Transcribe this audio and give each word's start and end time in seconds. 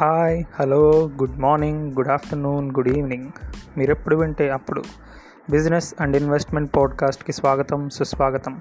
Hi 0.00 0.44
hello 0.60 0.90
good 0.90 1.38
morning 1.38 1.92
good 1.92 2.08
afternoon 2.08 2.70
good 2.70 2.88
evening. 2.88 3.28
మీరు 3.78 3.90
ఎప్పుడు 3.90 4.16
వింటే 4.16 4.50
అప్పుడు. 4.50 4.82
బిజినెస్ 5.50 5.94
అండ్ 6.00 6.16
ఇన్వెస్ట్మెంట్ 6.16 6.76
పాడ్కాస్ట్కి 6.76 7.32
స్వాగతం 7.32 7.88
సుస్వాగతం. 7.88 8.60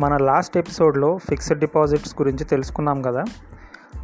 మన 0.00 0.16
లాస్ట్ 0.16 0.58
ఎపిసోడ్లో 0.58 1.18
ఫిక్స్డ్ 1.28 1.58
డిపాజిట్స్ 1.58 2.14
గురించి 2.22 2.44
తెలుసుకున్నాం 2.44 3.02
కదా? 3.02 3.24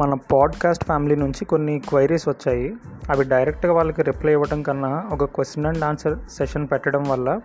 మన 0.01 0.15
పాడ్కాస్ట్ 0.15 0.85
ఫ్యామిలీ 0.85 1.17
నుంచి 1.17 1.45
కొన్ని 1.45 1.83
క్వైరీస్ 1.89 2.29
వచ్చాయి. 2.29 2.75
అవి 3.11 3.25
డైరెక్ట్గా 3.25 3.73
వాళ్ళకి 3.73 4.03
రిప్లై 4.03 4.33
ఇవ్వడం 4.33 4.63
కన్నా 4.63 5.05
ఒక 5.13 5.25
క్వశ్చన్ 5.25 5.67
అండ్ 5.67 5.85
ఆన్సర్ 5.85 6.19
సెషన్ 6.31 6.69
పెట్టడం 6.73 7.03
వల్ల 7.03 7.41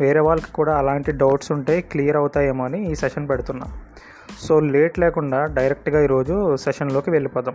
వేరే 0.00 0.20
వాళ్ళకి 0.20 0.52
కూడా 0.52 0.76
అలాంటి 0.76 1.12
డౌట్స్ 1.12 1.52
ఉంటే 1.52 1.80
క్లియర్ 1.80 2.16
అవుతాయేమో 2.16 2.64
అని 2.64 2.90
ఈ 2.90 2.94
సెషన్ 2.94 3.28
పెడుతున్నాం. 3.28 3.72
సో 4.38 4.60
లేట్ 4.60 4.98
లేకుండా 4.98 5.44
డైరెక్ట్గా 5.44 6.02
ఈరోజు 6.02 6.56
సెషన్లోకి 6.56 7.10
వెళ్ళిపోదాం. 7.10 7.54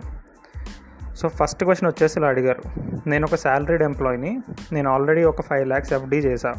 సో 1.16 1.28
ఫస్ట్ 1.28 1.64
క్వశ్చన్ 1.64 1.88
వచ్చేసి 1.88 2.18
ఇలా 2.18 2.28
అడిగారు. 2.28 2.62
నేను 3.08 3.24
ఒక 3.24 3.34
శాలరీడ్ 3.34 3.82
ఎంప్లాయీని 3.82 4.38
నేను 4.72 4.90
ఆల్రెడీ 4.90 5.24
ఒక 5.24 5.42
ఫైవ్ 5.42 5.68
ల్యాక్స్ 5.68 5.92
ఎఫ్డీ 5.92 6.16
చేశా. 6.16 6.54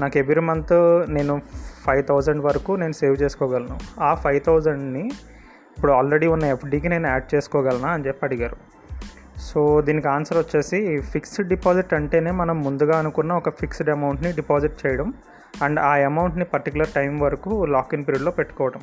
నాకు 0.00 0.18
ఎవ్రీ 0.18 0.40
మంత్ 0.40 0.72
నేను 1.08 1.42
ఫైవ్ 1.86 2.04
థౌజండ్ 2.08 2.42
వరకు 2.44 2.72
నేను 2.72 2.92
సేవ్ 2.92 3.16
చేసుకోగలను. 3.22 3.78
ఆ 4.00 4.14
ఫైవ్ 4.14 4.40
థౌజండ్ని 4.46 5.10
ఇప్పుడు 5.76 5.92
ఆల్రెడీ 5.92 6.26
ఉన్న 6.26 6.44
ఎఫ్డీకి 6.44 6.88
నేను 6.88 7.06
యాడ్ 7.06 7.34
చేసుకోగలనా 7.34 7.88
అని 7.88 8.06
చెప్పి 8.06 8.26
అడిగారు. 8.26 8.56
సో 9.40 9.80
దీనికి 9.80 10.08
ఆన్సర్ 10.08 10.38
వచ్చేసి 10.38 11.00
ఫిక్స్డ్ 11.00 11.48
డిపాజిట్ 11.48 11.94
అంటేనే 11.94 12.30
మనం 12.30 12.60
ముందుగా 12.60 12.98
అనుకున్న 12.98 13.32
ఒక 13.32 13.48
ఫిక్స్డ్ 13.48 13.90
అమౌంట్ని 13.90 14.32
డిపాజిట్ 14.32 14.86
చేయడం 14.86 15.12
అండ్ 15.62 15.80
ఆ 15.80 15.94
అమౌంట్ని 15.94 16.44
పర్టికులర్ 16.44 16.88
టైం 16.88 17.18
వరకు 17.18 17.64
లాక్ 17.64 17.94
ఇన్ 17.94 18.04
పీరియడ్లో 18.08 18.30
పెట్టుకోవడం. 18.30 18.80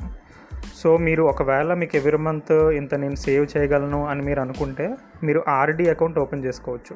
సో 0.80 0.90
మీరు 1.06 1.22
ఒకవేళ 1.32 1.74
మీకు 1.80 1.94
ఎవ్రీ 2.00 2.20
మంత్ 2.26 2.54
ఇంత 2.80 2.94
నేను 3.02 3.18
సేవ్ 3.24 3.44
చేయగలను 3.52 4.00
అని 4.12 4.22
మీరు 4.28 4.40
అనుకుంటే 4.44 4.86
మీరు 5.26 5.42
ఆర్డీ 5.58 5.84
అకౌంట్ 5.94 6.18
ఓపెన్ 6.24 6.44
చేసుకోవచ్చు. 6.46 6.94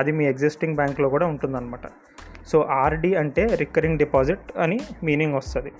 అది 0.00 0.12
మీ 0.18 0.24
ఎగ్జిస్టింగ్ 0.32 0.76
బ్యాంక్లో 0.80 1.08
కూడా 1.14 1.26
ఉంటుందన్నమాట. 1.32 1.86
సో 2.50 2.56
ఆర్డీ 2.82 3.10
అంటే 3.20 3.42
రికరింగ్ 3.60 3.98
డిపాజిట్ 4.02 4.48
అని 4.64 4.78
మీనింగ్ 5.06 5.36
వస్తుంది. 5.40 5.70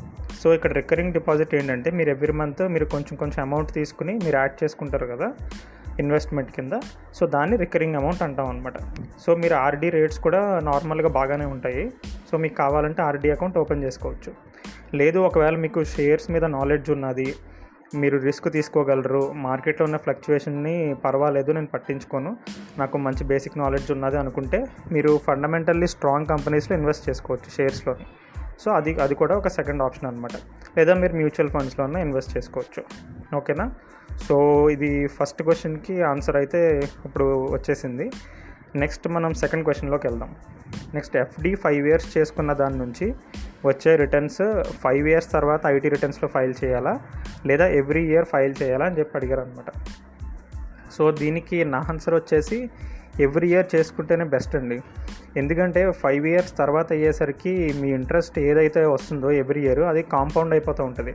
సో 0.40 0.46
ఇక్కడ 0.56 0.72
రికరింగ్ 0.80 1.12
డిపాజిట్ 1.18 1.52
ఏంటంటే 1.58 1.88
మీరు 1.98 2.10
ఎవ్రీ 2.14 2.34
మంత్ 2.40 2.62
మీరు 2.74 2.86
కొంచెం 2.94 3.14
కొంచెం 3.22 3.40
అమౌంట్ 3.46 3.70
తీసుకుని 3.78 4.14
మీరు 4.24 4.36
యాడ్ 4.40 4.56
చేసుకుంటారు 4.62 5.08
కదా 5.12 5.28
ఇన్వెస్ట్మెంట్ 6.02 6.50
కింద. 6.56 6.74
సో 7.16 7.22
దాన్ని 7.34 7.56
రికరింగ్ 7.64 7.96
అమౌంట్ 8.00 8.22
అంటాం 8.26 8.48
అనమాట 8.52 8.76
సో 9.24 9.30
మీరు 9.42 9.54
ఆర్డీ 9.64 9.90
రేట్స్ 9.96 10.20
కూడా 10.26 10.40
నార్మల్గా 10.70 11.10
బాగానే 11.18 11.46
ఉంటాయి. 11.54 11.84
సో 12.30 12.34
మీకు 12.44 12.56
కావాలంటే 12.62 13.02
ఆర్డీ 13.08 13.30
అకౌంట్ 13.36 13.58
ఓపెన్ 13.62 13.84
చేసుకోవచ్చు. 13.86 14.32
లేదు 15.00 15.18
ఒకవేళ 15.28 15.56
మీకు 15.64 15.80
షేర్స్ 15.94 16.28
మీద 16.34 16.44
నాలెడ్జ్ 16.56 16.88
ఉన్నది 16.96 17.28
మీరు 18.02 18.16
రిస్క్ 18.26 18.46
తీసుకోగలరు 18.56 19.20
మార్కెట్లో 19.46 19.84
ఉన్న 19.88 19.98
ఫ్లక్చువేషన్ని 20.04 20.76
పర్వాలేదు 21.04 21.50
నేను 21.56 21.70
పట్టించుకోను. 21.74 22.30
నాకు 22.80 22.96
మంచి 23.06 23.24
బేసిక్ 23.32 23.58
నాలెడ్జ్ 23.62 23.90
ఉన్నది 23.96 24.16
అనుకుంటే 24.22 24.58
మీరు 24.94 25.12
ఫండమెంటల్లీ 25.26 25.88
స్ట్రాంగ్ 25.94 26.30
కంపెనీస్లో 26.32 26.74
ఇన్వెస్ట్ 26.80 27.04
చేసుకోవచ్చు 27.08 27.50
షేర్స్లో 27.56 27.94
సో 28.62 28.68
అది 28.78 28.90
అది 29.04 29.14
కూడా 29.20 29.34
ఒక 29.40 29.48
సెకండ్ 29.58 29.82
ఆప్షన్ 29.84 30.08
అనమాట 30.10 30.36
లేదా 30.76 30.92
మీరు 31.02 31.14
మ్యూచువల్ 31.20 31.50
ఫండ్స్లోనే 31.54 32.00
ఇన్వెస్ట్ 32.06 32.32
చేసుకోవచ్చు. 32.36 32.82
ఓకేనా 33.38 33.66
సో 34.26 34.36
ఇది 34.74 34.90
ఫస్ట్ 35.16 35.40
క్వశ్చన్కి 35.46 35.94
ఆన్సర్ 36.10 36.36
అయితే 36.40 36.60
ఇప్పుడు 37.06 37.26
వచ్చేసింది. 37.54 38.06
నెక్స్ట్ 38.82 39.06
మనం 39.16 39.32
సెకండ్ 39.42 39.64
క్వశ్చన్లోకి 39.66 40.06
వెళ్దాం. 40.08 40.30
నెక్స్ట్ 40.96 41.16
ఎఫ్డి 41.22 41.52
ఫైవ్ 41.64 41.84
ఇయర్స్ 41.90 42.08
చేసుకున్న 42.16 42.52
దాని 42.62 42.78
నుంచి 42.84 43.08
వచ్చే 43.66 43.96
రిటర్న్స్ 43.96 44.62
ఫైవ్ 44.62 45.08
ఇయర్స్ 45.08 45.32
తర్వాత 45.32 45.60
ఐటీ 45.66 45.88
రిటర్న్స్లో 45.88 46.28
ఫైల్ 46.28 46.54
చేయాలా? 46.64 47.00
లేదా 47.46 47.66
ఎవ్రీ 47.66 48.04
ఇయర్ 48.06 48.24
ఫైల్ 48.24 48.54
చేయాలా 48.62 48.86
అని 48.86 48.98
చెప్పి 48.98 49.18
అడిగారు 49.18 49.40
అనమాట 49.40 49.72
సో 50.98 51.10
దీనికి 51.10 51.64
నా 51.64 51.78
ఆన్సర్ 51.78 52.14
వచ్చేసి 52.14 52.70
ఎవ్రీ 53.20 53.48
ఇయర్ 53.48 53.66
చేసుకుంటేనే 53.74 54.24
బెస్ట్ 54.24 54.56
అండి. 54.56 54.80
ఎందుకంటే 55.36 55.90
ఫైవ్ 55.90 56.26
ఇయర్స్ 56.26 56.56
తర్వాత 56.58 56.92
అయ్యేసరికి 56.92 57.74
మీ 57.80 57.88
ఇంట్రెస్ట్ 57.88 58.38
ఏదైతే 58.38 58.86
వస్తుందో 58.86 59.30
ఎవ్రీ 59.30 59.60
ఇయర్ 59.60 59.80
అది 59.80 60.02
కాంపౌండ్ 60.02 60.54
అయిపోతూ 60.54 60.84
ఉంటుంది. 60.84 61.14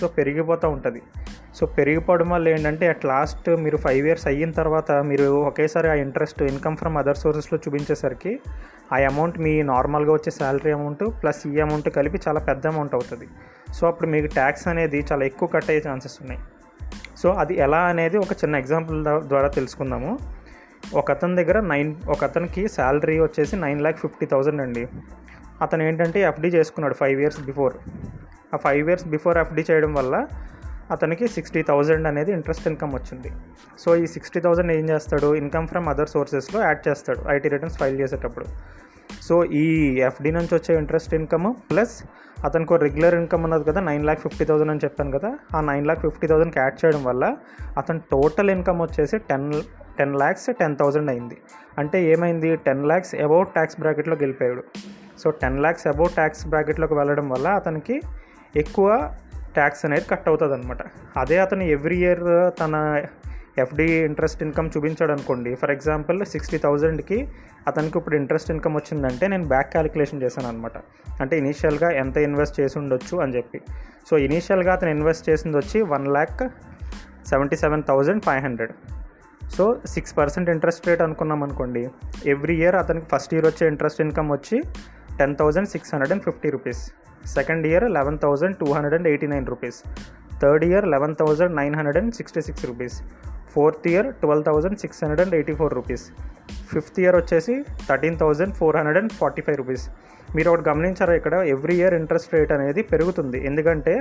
సో 0.00 0.08
పెరిగిపోతూ 0.08 0.68
ఉంటుంది. 0.68 1.02
సో 1.54 1.66
పెరిగిపోవడం 1.66 2.28
వల్ల 2.28 2.48
ఏంటంటే 2.48 2.88
అట్ 2.88 3.04
లాస్ట్ 3.04 3.50
మీరు 3.50 3.76
ఫైవ్ 3.76 4.06
ఇయర్స్ 4.06 4.26
అయిన 4.26 4.50
తర్వాత 4.50 4.92
మీరు 4.92 5.24
ఒకేసారి 5.24 5.88
ఆ 5.88 5.94
ఇంట్రెస్ట్ 5.94 6.42
ఇన్కమ్ 6.42 6.76
ఫ్రమ్ 6.76 6.96
అదర్ 6.96 7.16
సోర్సెస్లో 7.16 7.58
చూపించేసరికి 7.68 8.40
ఆ 8.92 8.96
అమౌంట్ 8.96 9.38
మీ 9.38 9.62
నార్మల్గా 9.62 10.12
వచ్చే 10.12 10.30
శాలరీ 10.30 10.72
అమౌంట్ 10.72 11.04
ప్లస్ 11.22 11.46
ఈ 11.46 11.60
అమౌంట్ 11.60 11.88
కలిపి 11.88 12.20
చాలా 12.28 12.40
పెద్ద 12.40 12.66
అమౌంట్ 12.66 12.94
అవుతుంది. 12.94 13.28
సో 13.74 13.86
అప్పుడు 13.86 14.08
మీకు 14.10 14.26
ట్యాక్స్ 14.26 14.68
అనేది 14.68 15.06
చాలా 15.12 15.24
ఎక్కువ 15.24 15.48
కట్ 15.48 15.70
అయ్యే 15.70 15.90
ఛాన్సెస్ 15.90 16.18
ఉన్నాయి. 16.20 16.40
సో 17.18 17.30
అది 17.32 17.54
ఎలా 17.58 17.78
అనేది 17.78 18.18
ఒక 18.18 18.32
చిన్న 18.32 18.56
ఎగ్జాంపుల్ 18.56 19.04
ద్వారా 19.04 19.48
తెలుసుకుందాము. 19.48 20.18
ఒక 20.94 21.10
అతని 21.10 21.36
దగ్గర 21.36 21.60
నైన్ 21.60 21.94
ఒక 22.08 22.24
అతనికి 22.24 22.68
శాలరీ 22.68 23.20
వచ్చేసి 23.20 23.56
నైన్ 23.56 23.80
ల్యాక్ 23.80 23.98
ఫిఫ్టీ 23.98 24.26
థౌజండ్ 24.26 24.60
అండి. 24.62 24.88
అతను 25.62 25.82
ఏంటంటే 25.82 26.20
ఎఫ్డీ 26.20 26.48
చేసుకున్నాడు 26.48 26.94
ఫైవ్ 26.94 27.20
ఇయర్స్ 27.20 27.40
బిఫోర్ 27.40 27.74
ఆ 28.54 28.56
ఫైవ్ 28.56 28.88
ఇయర్స్ 28.88 29.06
బిఫోర్ 29.06 29.38
ఎఫ్డీ 29.38 29.64
చేయడం 29.70 29.94
వల్ల 29.94 30.26
అతనికి 30.90 31.28
సిక్స్టీ 31.28 31.62
థౌజండ్ 31.62 32.06
అనేది 32.06 32.32
ఇంట్రెస్ట్ 32.32 32.68
ఇన్కమ్ 32.68 32.94
వచ్చింది. 32.94 33.30
సో 33.78 33.96
ఈ 33.96 34.06
సిక్స్టీ 34.06 34.40
థౌజండ్ 34.40 34.72
ఏం 34.72 34.88
చేస్తాడు? 34.88 35.34
ఇన్కమ్ 35.34 35.68
ఫ్రమ్ 35.68 35.88
అదర్ 35.88 36.08
సోర్సెస్లో 36.08 36.62
యాడ్ 36.62 36.88
చేస్తాడు. 36.88 37.20
ఐటీ 37.28 37.48
రిటర్న్స్ 37.48 37.78
ఫైల్ 37.78 38.00
చేసేటప్పుడు. 38.00 38.44
సో 39.22 39.44
ఈ 39.44 39.66
ఎఫ్డీ 39.98 40.30
నుంచి 40.30 40.54
వచ్చే 40.54 40.78
ఇంట్రెస్ట్ 40.78 41.14
ఇన్కమ్ 41.14 41.54
ప్లస్ 41.70 42.04
అతనికి 42.44 42.76
రెగ్యులర్ 42.76 43.14
ఇన్కమ్ 43.14 43.44
ఉన్నది 43.44 43.64
కదా 43.64 43.80
నైన్ 43.80 44.04
ల్యాక్ 44.04 44.20
ఫిఫ్టీ 44.20 44.44
థౌసండ్ 44.44 44.70
అని 44.70 44.80
చెప్పాను 44.84 45.18
కదా 45.18 45.38
ఆ 45.56 45.60
నైన్ 45.60 45.84
ల్యాక్ 45.86 46.00
ఫిఫ్టీ 46.00 46.26
థౌసండ్కి 46.26 46.58
యాడ్ 46.58 46.84
చేయడం 46.84 47.04
వల్ల 47.04 47.36
అతని 47.78 47.98
టోటల్ 47.98 48.50
ఇన్కమ్ 48.50 48.82
వచ్చేసి 48.82 49.18
ten 49.18 49.52
ten 49.98 50.14
lakhs 50.16 50.50
ten 50.60 50.76
thousand 50.76 51.10
అయింది. 51.10 51.36
అంటే 51.78 52.02
ఏమైంది? 52.04 52.56
టెన్ 52.56 52.86
ల్యాక్స్ 52.86 53.14
అబౌట్ 53.14 53.48
ట్యాక్స్ 53.48 53.80
బ్రాకెట్లోకి 53.80 54.22
వెళ్ళిపోయాడు. 54.22 54.62
So 55.18 55.30
ten 55.30 55.58
lakhs 55.58 55.86
about 55.86 56.12
tax 56.12 56.46
బ్రాకెట్లోకి 56.46 56.94
వెళ్ళడం 56.94 57.28
వల్ల 57.28 57.48
అతనికి 57.48 58.00
ఎక్కువ 58.56 59.14
ట్యాక్స్ 59.54 59.84
అనేది 59.84 60.04
కట్ 60.10 60.28
అవుతుంది 60.28 60.54
అనమాట 60.54 60.82
అదే 61.18 61.38
అతను 61.38 61.62
ఎవ్రీ 61.62 61.98
ఇయర్ 61.98 62.24
తన 62.60 63.02
ఎఫ్డి 63.58 63.92
ఇంట్రెస్ట్ 63.92 64.42
ఇన్కమ్ 64.42 64.70
చూపించాడు 64.76 65.12
అనుకోండి. 65.12 65.54
ఫర్ 65.54 65.70
ఎగ్జాంపుల్ 65.70 66.26
సిక్స్టీ 66.26 66.58
థౌజండ్కి 66.58 67.28
అతనికి 67.66 67.98
ఇప్పుడు 67.98 68.16
ఇంట్రెస్ట్ 68.16 68.50
ఇన్కమ్ 68.50 68.74
వచ్చిందంటే 68.76 69.28
నేను 69.28 69.44
బ్యాక్ 69.48 69.70
క్యాలిక్యులేషన్ 69.70 70.22
చేశాను 70.22 70.48
అనమాట 70.48 70.72
అంటే 71.20 71.38
ఇనీషియల్గా 71.38 71.90
ఎంత 71.90 72.16
ఇన్వెస్ట్ 72.16 72.60
చేసి 72.60 72.78
ఉండొచ్చు 72.78 73.18
అని 73.18 73.36
చెప్పి. 73.36 73.60
సో 74.10 74.18
ఇనీషియల్గా 74.18 74.72
అతను 74.72 74.90
ఇన్వెస్ట్ 74.90 75.30
చేసింది 75.30 75.56
వచ్చి 75.56 75.82
one 75.82 76.08
lakh 76.08 76.48
seventy 77.26 77.56
seven 77.56 77.82
thousand 77.88 78.22
five 78.22 78.42
hundred. 78.42 78.72
So 79.56 79.76
six 79.86 80.18
percent 80.18 80.50
interest 80.50 80.88
rate 80.88 81.00
అనుకున్నాం 81.00 81.42
అనుకోండి. 81.42 81.88
ఎవ్రీ 82.26 82.56
ఇయర్ 82.56 82.76
అతనికి 82.76 83.06
ఫస్ట్ 83.06 83.34
ఇయర్ 83.34 83.46
వచ్చే 83.46 83.68
ఇంట్రెస్ట్ 83.68 84.00
ఇన్కమ్ 84.00 84.30
వచ్చి 84.32 84.62
ten 85.18 85.36
thousand 85.36 85.68
six 85.68 85.94
hundred 85.94 86.12
and 86.12 86.22
fifty 86.22 86.50
rupees. 86.50 86.92
Second 87.26 87.66
year 87.66 87.90
eleven 87.90 88.18
thousand 88.18 88.56
two 88.56 88.72
hundred 88.72 88.94
and 88.94 89.08
eighty 89.08 89.26
nine 89.26 89.46
rupees. 89.46 89.82
Third 90.42 90.64
year 90.64 90.88
eleven 90.88 91.14
thousand 91.14 91.56
nine 91.56 91.74
hundred 91.76 91.96
and 91.96 92.14
sixty 92.14 92.40
six 92.40 92.66
rupees. 92.66 93.02
Fourth 93.54 93.88
year 93.92 94.08
twelve 94.22 94.44
thousand 94.44 94.78
six 94.78 95.00
hundred 95.04 95.22
and 95.24 95.34
eighty 95.38 95.54
four 95.60 95.74
rupees. 95.78 96.04
Fifth 96.72 97.00
year 97.00 97.16
వచ్చేసి 97.16 97.54
thirteen 97.88 98.18
thousand 98.22 98.54
four 98.54 98.76
hundred 98.76 98.98
and 98.98 99.12
forty 99.12 99.42
five 99.42 99.56
rupees. 99.56 99.84
మీరు 100.36 100.48
ఒకటి 100.50 100.64
గమనించారా 100.70 101.14
ఇక్కడ? 101.20 101.34
Every 101.54 101.76
year 101.76 101.94
interest 101.94 102.34
rate 102.34 102.52
అనేది 102.52 102.82
పెరుగుతుంది. 102.82 103.38
ఎందుకంటే 103.46 103.94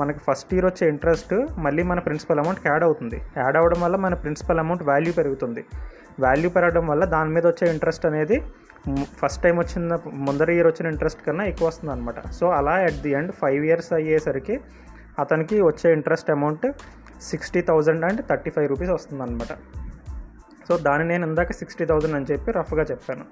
మనకి 0.00 0.18
first 0.18 0.54
year 0.54 0.66
వచ్చే 0.66 0.84
ఇంట్రెస్ట్ 0.88 1.34
మళ్ళీ 1.58 1.82
మన 1.82 1.98
ప్రిన్సిపల్ 1.98 2.40
అమౌంట్కి 2.42 2.68
యాడ్ 2.68 2.84
అవుతుంది. 2.84 3.18
యాడ్ 3.36 3.56
అవ్వడం 3.60 3.80
వల్ల 3.80 3.96
మన 3.96 4.14
ప్రిన్సిపల్ 4.14 4.60
అమౌంట్ 4.64 4.82
వాల్యూ 4.82 5.12
పెరుగుతుంది. 5.12 5.64
వాల్యూ 6.20 6.50
పెరగడం 6.50 6.86
వల్ల 6.86 7.04
దాని 7.04 7.30
మీద 7.30 7.44
వచ్చే 7.46 7.66
ఇంట్రెస్ట్ 7.74 8.06
అనేది 8.06 8.38
ఫస్ట్ 9.20 9.42
టైం 9.42 9.56
వచ్చిన 9.58 9.98
ముందర 10.26 10.50
ఇయర్ 10.50 10.66
వచ్చిన 10.66 10.86
ఇంట్రెస్ట్ 10.86 11.20
కన్నా 11.26 11.44
ఎక్కువ 11.44 11.66
వస్తుంది 11.68 11.92
అనమాట 11.92 12.20
సో 12.38 12.46
అలా 12.58 12.72
at 12.86 12.98
the 13.02 13.10
end 13.10 13.32
five 13.32 13.62
years 13.66 13.92
అయ్యేసరికి 13.98 14.54
అతనికి 15.18 15.56
వచ్చే 15.60 15.88
interest 15.92 16.30
amount 16.30 16.66
sixty 17.30 17.60
thousand 17.70 18.04
and 18.08 18.20
thirty 18.30 18.50
five 18.54 18.68
rupees 18.72 18.92
వస్తుంది 18.96 19.22
అనమాట 19.26 19.52
సో 20.68 20.74
దాన్ని 20.86 21.04
నేను 21.12 21.24
ఇందాక 21.30 21.52
సిక్స్టీ 21.60 21.84
థౌజండ్ 21.90 22.16
అని 22.18 22.26
చెప్పి 22.30 22.50
రఫ్గా 22.58 22.84
చెప్పాను. 22.90 23.24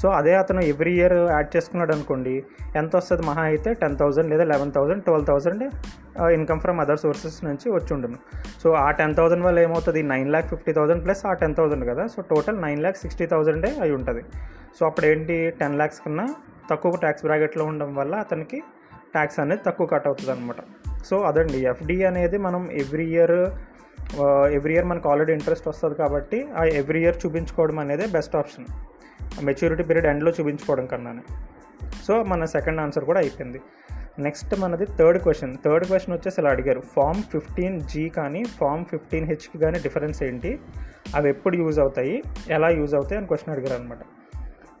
సో 0.00 0.08
అదే 0.18 0.32
అతను 0.40 0.60
ఎవ్రీ 0.72 0.92
ఇయర్ 0.98 1.14
యాడ్ 1.32 1.48
చేసుకున్నాడు 1.54 1.92
అనుకోండి 1.94 2.34
ఎంత 2.80 2.92
వస్తుంది 2.98 3.22
మహా 3.28 3.42
అయితే 3.50 3.70
టెన్ 3.80 3.96
థౌసండ్ 4.00 4.28
లేదా 4.32 4.44
eleven 4.52 4.72
thousand 4.76 5.02
twelve 5.06 5.26
thousand 5.30 5.64
income 6.36 6.60
from 6.64 6.78
other 6.84 7.00
sources 7.02 7.36
నుంచి 7.48 7.66
వచ్చి 7.76 7.92
ఉండను 7.96 8.18
సో 8.62 8.70
ఆ 8.84 8.86
టెన్ 9.00 9.14
థౌసండ్ 9.18 9.44
వల్ల 9.46 9.58
ఏమవుతుంది? 9.66 10.02
Nine 10.12 10.30
lakh 10.34 10.48
fifty 10.52 10.74
thousand 10.78 11.02
plus 11.06 11.22
ఆ 11.30 11.34
టెన్ 11.42 11.56
థౌసండ్ 11.58 11.86
కదా. 11.90 12.06
So 12.14 12.22
total 12.32 12.58
nine 12.66 12.80
lakh 12.84 12.98
sixty 13.02 13.26
థౌసండే 13.32 13.70
అయి 13.86 13.94
ఉంటుంది 13.98 14.24
సో 14.78 14.84
అప్పుడు 14.88 15.08
ఏంటి 15.12 15.36
టెన్ 15.60 15.76
ల్యాక్స్ 15.80 16.00
కన్నా 16.06 16.26
తక్కువ 16.70 16.98
ట్యాక్స్ 17.04 17.24
బ్రాకెట్లో 17.28 17.66
ఉండడం 17.72 17.92
వల్ల 18.00 18.14
అతనికి 18.26 18.60
ట్యాక్స్ 19.16 19.38
అనేది 19.44 19.62
తక్కువ 19.68 19.86
కట్ 19.94 20.08
అవుతుంది 20.10 20.32
అనమాట 20.34 20.60
సో 21.04 21.20
అదండి 21.20 21.58
ఎఫ్డి 21.58 22.04
అనేది 22.04 22.38
మనం 22.38 22.70
ఎవ్రీ 22.70 23.04
ఇయర్ 23.04 23.50
ఎవ్రీ 24.52 24.74
ఇయర్ 24.74 24.84
మనకు 24.84 25.08
ఆల్రెడీ 25.08 25.32
ఇంట్రెస్ట్ 25.32 25.68
వస్తుంది 25.68 25.94
కాబట్టి 25.94 26.48
ఆ 26.56 26.64
ఎవ్రీ 26.64 27.00
ఇయర్ 27.00 27.16
చూపించుకోవడం 27.26 27.78
అనేది 27.78 28.06
బెస్ట్ 28.06 28.36
ఆప్షన్ 28.36 28.64
మెచ్యూరిటీ 29.42 29.82
పీరియడ్ 29.82 30.06
ఎండ్లో 30.06 30.32
చూపించుకోవడం 30.40 30.86
కన్నానే. 30.86 31.20
సో 32.04 32.22
మన 32.22 32.44
సెకండ్ 32.44 32.80
ఆన్సర్ 32.80 33.04
కూడా 33.04 33.20
అయిపోయింది. 33.20 33.60
నెక్స్ట్ 34.18 34.60
మనది 34.60 34.84
థర్డ్ 34.84 35.22
క్వశ్చన్ 35.22 35.56
థర్డ్ 35.64 35.86
క్వశ్చన్ 35.86 36.14
వచ్చేసి 36.14 36.40
ఇలా 36.40 36.50
అడిగారు. 36.50 36.80
ఫామ్ 36.80 37.22
ఫిఫ్టీన్ 37.22 37.80
జీ 37.80 38.08
కానీ 38.08 38.44
ఫామ్ 38.44 38.84
ఫిఫ్టీన్ 38.84 39.26
హెచ్కి 39.26 39.58
కానీ 39.58 39.78
డిఫరెన్స్ 39.78 40.22
ఏంటి? 40.22 40.60
అవి 41.16 41.28
ఎప్పుడు 41.28 41.56
యూజ్ 41.56 41.78
అవుతాయి? 41.78 42.22
ఎలా 42.50 42.68
యూజ్ 42.68 42.94
అవుతాయి? 42.94 43.18
అని 43.18 43.26
క్వశ్చన్ 43.26 43.56
అడిగారు 43.56 43.80
అనమాట 43.80 43.98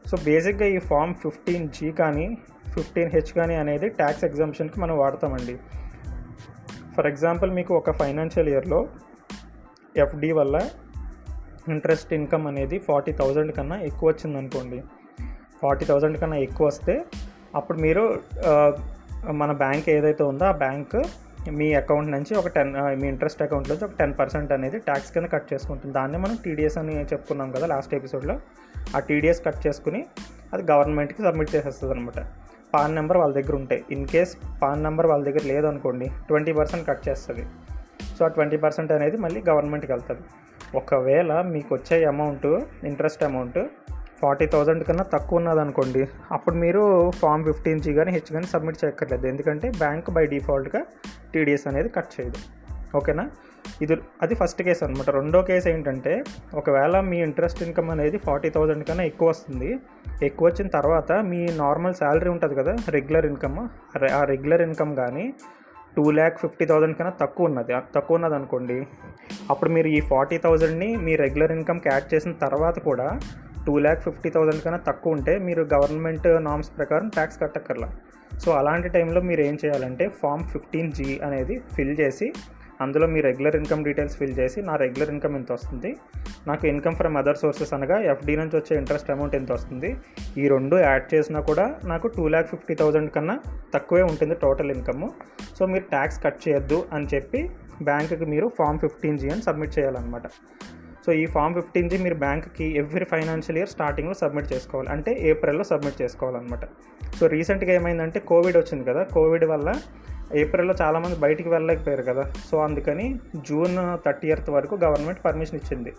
సో 0.08 0.16
బేసిక్గా 0.24 0.68
ఈ 0.68 0.78
ఫామ్ 0.78 1.14
ఫిఫ్టీన్ 1.14 1.68
జీ 1.68 1.92
కానీ 1.92 2.38
ఫిఫ్టీన్ 2.74 3.10
హెచ్ 3.10 3.32
కానీ 3.32 3.54
అనేది 3.54 3.88
ట్యాక్స్ 3.88 4.24
ఎగ్జామ్షన్కి 4.24 4.80
మనం 4.80 4.98
వాడతామండి. 4.98 5.58
ఫర్ 6.96 7.06
ఎగ్జాంపుల్ 7.06 7.50
మీకు 7.50 7.74
ఒక 7.74 7.90
ఫైనాన్షియల్ 7.90 8.48
ఇయర్లో 8.48 8.88
ఎఫ్డి 9.96 10.32
వల్ల 10.32 10.68
ఇంట్రెస్ట్ 11.68 12.12
ఇన్కమ్ 12.12 12.46
అనేది 12.46 12.78
ఫార్టీ 12.78 13.12
థౌజండ్ 13.12 13.52
కన్నా 13.52 13.80
ఎక్కువ 13.80 14.08
వచ్చింది 14.08 14.38
అనుకోండి 14.38 14.82
ఫార్టీ 15.62 15.84
థౌజండ్ 15.84 16.18
కన్నా 16.18 16.36
ఎక్కువ 16.36 16.66
వస్తే 16.66 17.04
అప్పుడు 17.54 17.78
మీరు 17.78 18.20
మన 19.30 19.52
బ్యాంక్ 19.52 19.88
ఏదైతే 19.88 20.24
ఉందో 20.24 20.44
ఆ 20.44 20.52
బ్యాంక్ 20.52 21.02
మీ 21.50 21.74
అకౌంట్ 21.74 22.10
నుంచి 22.10 22.34
ఒక 22.34 22.48
టెన్ 22.48 23.00
మీ 23.00 23.08
ఇంట్రెస్ట్ 23.08 23.42
అకౌంట్ 23.42 23.68
నుంచి 23.68 23.84
ఒక 23.84 23.90
టెన్ 23.98 24.14
పర్సెంట్ 24.18 24.52
అనేది 24.52 24.78
ట్యాక్స్ 24.78 25.12
కింద 25.12 25.26
కట్ 25.26 25.52
చేసుకుంటుంది. 25.52 25.94
దాన్ని 25.94 26.18
మనం 26.18 26.38
టీడీఎస్ 26.44 26.78
అని 26.78 27.02
చెప్పుకున్నాం 27.02 27.52
కదా 27.52 27.66
లాస్ట్ 27.66 27.94
ఎపిసోడ్లో 27.94 28.40
ఆ 28.96 28.98
టీడీఎస్ 28.98 29.44
కట్ 29.44 29.66
చేసుకుని 29.66 30.06
అది 30.52 30.72
గవర్నమెంట్కి 30.72 31.22
సబ్మిట్ 31.22 31.54
చేసేస్తుంది 31.54 31.94
అనమాట 31.94 32.20
పాన్ 32.74 32.94
నెంబర్ 32.94 33.18
వాళ్ళ 33.18 33.34
దగ్గర 33.34 33.54
ఉంటాయి 33.54 33.84
ఇన్ 33.90 34.06
కేస్ 34.08 34.36
పాన్ 34.62 34.82
నెంబర్ 34.82 35.06
వాళ్ళ 35.06 35.24
దగ్గర 35.24 35.44
లేదనుకోండి 35.44 36.06
ట్వంటీ 36.28 36.52
పర్సెంట్ 36.52 36.88
కట్ 36.88 37.08
చేస్తుంది. 37.08 37.44
సో 38.18 38.24
ఆ 38.24 38.28
ట్వంటీ 38.28 38.56
పర్సెంట్ 38.56 38.92
అనేది 38.92 39.16
మళ్ళీ 39.16 39.42
గవర్నమెంట్కి 39.48 39.92
వెళ్తుంది. 39.92 40.20
ఒకవేళ 40.76 41.40
మీకు 41.42 41.74
వచ్చే 41.74 42.04
amount 42.04 42.46
interest 42.84 43.22
amount 43.22 43.58
forty 44.20 44.46
thousand 44.46 44.84
కన్నా 44.84 45.04
తక్కువ 45.04 45.38
ఉన్నదనుకోండి 45.38 46.06
అప్పుడు 46.32 46.54
మీరు 46.54 47.10
ఫామ్ 47.10 47.44
ఫిఫ్టీన్ 47.44 47.80
జీ 47.80 47.94
కానీ 47.94 48.10
హెచ్ 48.10 48.32
కానీ 48.32 48.46
సబ్మిట్ 48.46 48.84
చేయక్కర్లేదు. 48.84 49.26
ఎందుకంటే 49.26 49.70
బ్యాంక్ 49.70 50.10
బై 50.10 50.26
డిఫాల్ట్గా 50.26 50.82
టీడీఎస్ 51.34 51.66
అనేది 51.66 51.88
కట్ 51.88 52.20
చేయదు. 52.20 52.38
ఓకేనా 52.96 53.30
ఇది 53.84 53.94
అది 54.24 54.34
ఫస్ట్ 54.40 54.60
కేసు 54.66 54.82
అనమాట 54.86 55.10
రెండో 55.18 55.38
కేసు 55.48 55.66
ఏంటంటే 55.72 56.12
ఒకవేళ 56.60 56.94
మీ 57.10 57.18
ఇంట్రెస్ట్ 57.28 57.62
ఇన్కమ్ 57.66 57.90
అనేది 57.94 58.18
ఫార్టీ 58.26 58.50
థౌజండ్ 58.56 58.84
కన్నా 58.88 59.04
ఎక్కువ 59.10 59.28
వస్తుంది. 59.32 59.70
ఎక్కువ 60.28 60.44
వచ్చిన 60.48 60.68
తర్వాత 60.78 61.12
మీ 61.30 61.40
నార్మల్ 61.62 61.96
శాలరీ 62.00 62.30
ఉంటుంది 62.34 62.56
కదా 62.60 62.74
రెగ్యులర్ 62.96 63.28
ఇన్కమ్ 63.30 63.58
ఆ 64.18 64.22
రెగ్యులర్ 64.32 64.64
ఇన్కమ్ 64.68 64.94
కానీ 65.02 65.26
టూ 65.96 66.04
ల్యాక్ 66.18 66.38
ఫిఫ్టీ 66.42 66.64
థౌజండ్ 66.70 66.96
కన్నా 66.98 67.12
తక్కువ 67.22 67.48
ఉన్నది. 67.50 67.72
తక్కువ 67.96 68.18
ఉన్నది 68.18 68.36
అనుకోండి 68.40 68.78
అప్పుడు 69.52 69.70
మీరు 69.76 69.88
ఈ 69.96 69.98
ఫార్టీ 70.12 70.36
థౌజండ్ని 70.44 70.90
మీ 71.06 71.14
రెగ్యులర్ 71.24 71.52
ఇన్కమ్కి 71.58 71.88
యాడ్ 71.92 72.08
చేసిన 72.14 72.32
తర్వాత 72.44 72.78
కూడా 72.88 73.08
టూ 73.66 73.74
ల్యాక్ 73.84 74.00
ఫిఫ్టీ 74.06 74.30
థౌజండ్ 74.36 74.62
కన్నా 74.64 74.78
తక్కువ 74.88 75.16
ఉంటే 75.16 75.34
మీరు 75.48 75.62
గవర్నమెంట్ 75.74 76.26
నామ్స్ 76.48 76.70
ప్రకారం 76.78 77.08
ట్యాక్స్ 77.16 77.38
కట్టక్కర్లా. 77.42 77.90
సో 78.42 78.50
అలాంటి 78.60 78.88
టైంలో 78.94 79.20
మీరు 79.28 79.42
ఏం 79.48 79.56
చేయాలంటే 79.62 80.04
ఫామ్ 80.20 80.44
ఫిఫ్టీన్ 80.52 80.88
జీ 80.98 81.08
అనేది 81.26 81.56
ఫిల్ 81.74 81.94
చేసి 82.00 82.28
అందులో 82.84 83.06
మీ 83.14 83.20
రెగ్యులర్ 83.26 83.56
ఇన్కమ్ 83.58 83.82
డీటెయిల్స్ 83.86 84.16
ఫిల్ 84.18 84.34
చేసి 84.38 84.58
నా 84.68 84.74
రెగ్యులర్ 84.82 85.10
ఇన్కమ్ 85.14 85.34
ఎంత 85.38 85.50
వస్తుంది? 85.56 85.90
నాకు 86.48 86.64
ఇన్కమ్ 86.72 86.96
ఫ్రమ్ 87.00 87.16
అదర్ 87.20 87.40
సోర్సెస్ 87.42 87.72
అనగా 87.76 87.96
ఎఫ్డీ 88.12 88.34
నుంచి 88.40 88.56
వచ్చే 88.58 88.74
ఇంట్రెస్ట్ 88.82 89.10
అమౌంట్ 89.14 89.34
ఎంత 89.40 89.50
వస్తుంది? 89.58 89.90
ఈ 90.42 90.46
రెండు 90.54 90.76
యాడ్ 90.86 91.06
చేసినా 91.14 91.40
కూడా 91.50 91.66
నాకు 91.92 92.06
టూ 92.16 92.26
ల్యాక్ 92.34 92.50
ఫిఫ్టీ 92.52 92.76
థౌజండ్ 92.82 93.10
కన్నా 93.16 93.36
తక్కువే 93.74 94.04
ఉంటుంది 94.10 94.36
టోటల్ 94.44 94.72
ఇన్కమ్. 94.76 95.06
సో 95.58 95.66
మీరు 95.72 95.86
ట్యాక్స్ 95.94 96.20
కట్ 96.26 96.40
చేయొద్దు 96.44 96.80
అని 96.96 97.08
చెప్పి 97.14 97.42
బ్యాంకుకి 97.90 98.28
మీరు 98.34 98.48
ఫామ్ 98.58 98.80
ఫిఫ్టీన్ 98.84 99.18
జీ 99.22 99.30
అని 99.34 99.42
సబ్మిట్ 99.48 99.74
చేయాలన్నమాట. 99.78 100.26
సో 101.04 101.10
ఈ 101.20 101.22
ఫామ్ 101.34 101.54
ఫిఫ్టీన్ 101.58 101.88
జీ 101.90 101.96
మీరు 102.06 102.16
బ్యాంక్కి 102.24 102.66
ఎవ్రీ 102.80 103.06
ఫైనాన్షియల్ 103.12 103.56
ఇయర్ 103.60 103.70
స్టార్టింగ్లో 103.76 104.14
సబ్మిట్ 104.20 104.48
చేసుకోవాలి. 104.52 104.90
అంటే 104.94 105.12
ఏప్రిల్లో 105.30 105.64
సబ్మిట్ 105.70 105.96
చేసుకోవాలన్నమాట. 106.02 106.64
సో 107.18 107.26
రీసెంట్గా 107.32 107.72
ఏమైందంటే 107.78 108.18
కోవిడ్ 108.30 108.56
వచ్చింది 108.60 108.84
కదా 108.90 109.02
కోవిడ్ 109.16 109.46
వల్ల 109.52 109.70
ఏప్రిల్లో 110.34 110.74
చాలామంది 110.82 111.16
బయటికి 111.16 111.48
వెళ్ళలేకపోయారు 111.48 112.02
కదా. 112.02 112.32
సో 112.50 112.58
అందుకని 112.58 113.20
జూన్ 113.36 114.04
థర్టీయర్త్ 114.06 114.50
వరకు 114.50 114.74
గవర్నమెంట్ 114.74 115.24
పర్మిషన్ 115.24 115.56
ఇచ్చింది. 115.56 115.92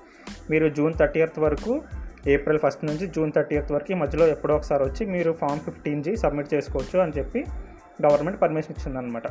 మీరు 0.50 0.70
జూన్ 0.70 0.94
థర్టీయర్త్ 0.94 1.40
వరకు 1.40 1.82
ఏప్రిల్ 2.28 2.60
ఫస్ట్ 2.60 2.86
నుంచి 2.86 3.08
జూన్ 3.08 3.32
థర్టీయర్త్ 3.32 3.72
వరకు 3.72 3.92
ఈ 3.92 3.96
మధ్యలో 3.96 4.28
ఎప్పుడో 4.28 4.56
ఒకసారి 4.56 4.84
వచ్చి 4.84 5.06
మీరు 5.06 5.32
ఫామ్ 5.32 5.60
ఫిఫ్టీన్ 5.60 6.04
జీ 6.04 6.16
సబ్మిట్ 6.16 6.54
చేసుకోవచ్చు 6.54 7.00
అని 7.00 7.12
చెప్పి 7.12 7.46
గవర్నమెంట్ 8.06 8.42
పర్మిషన్ 8.42 8.72
ఇచ్చిందనమాట 8.72 9.24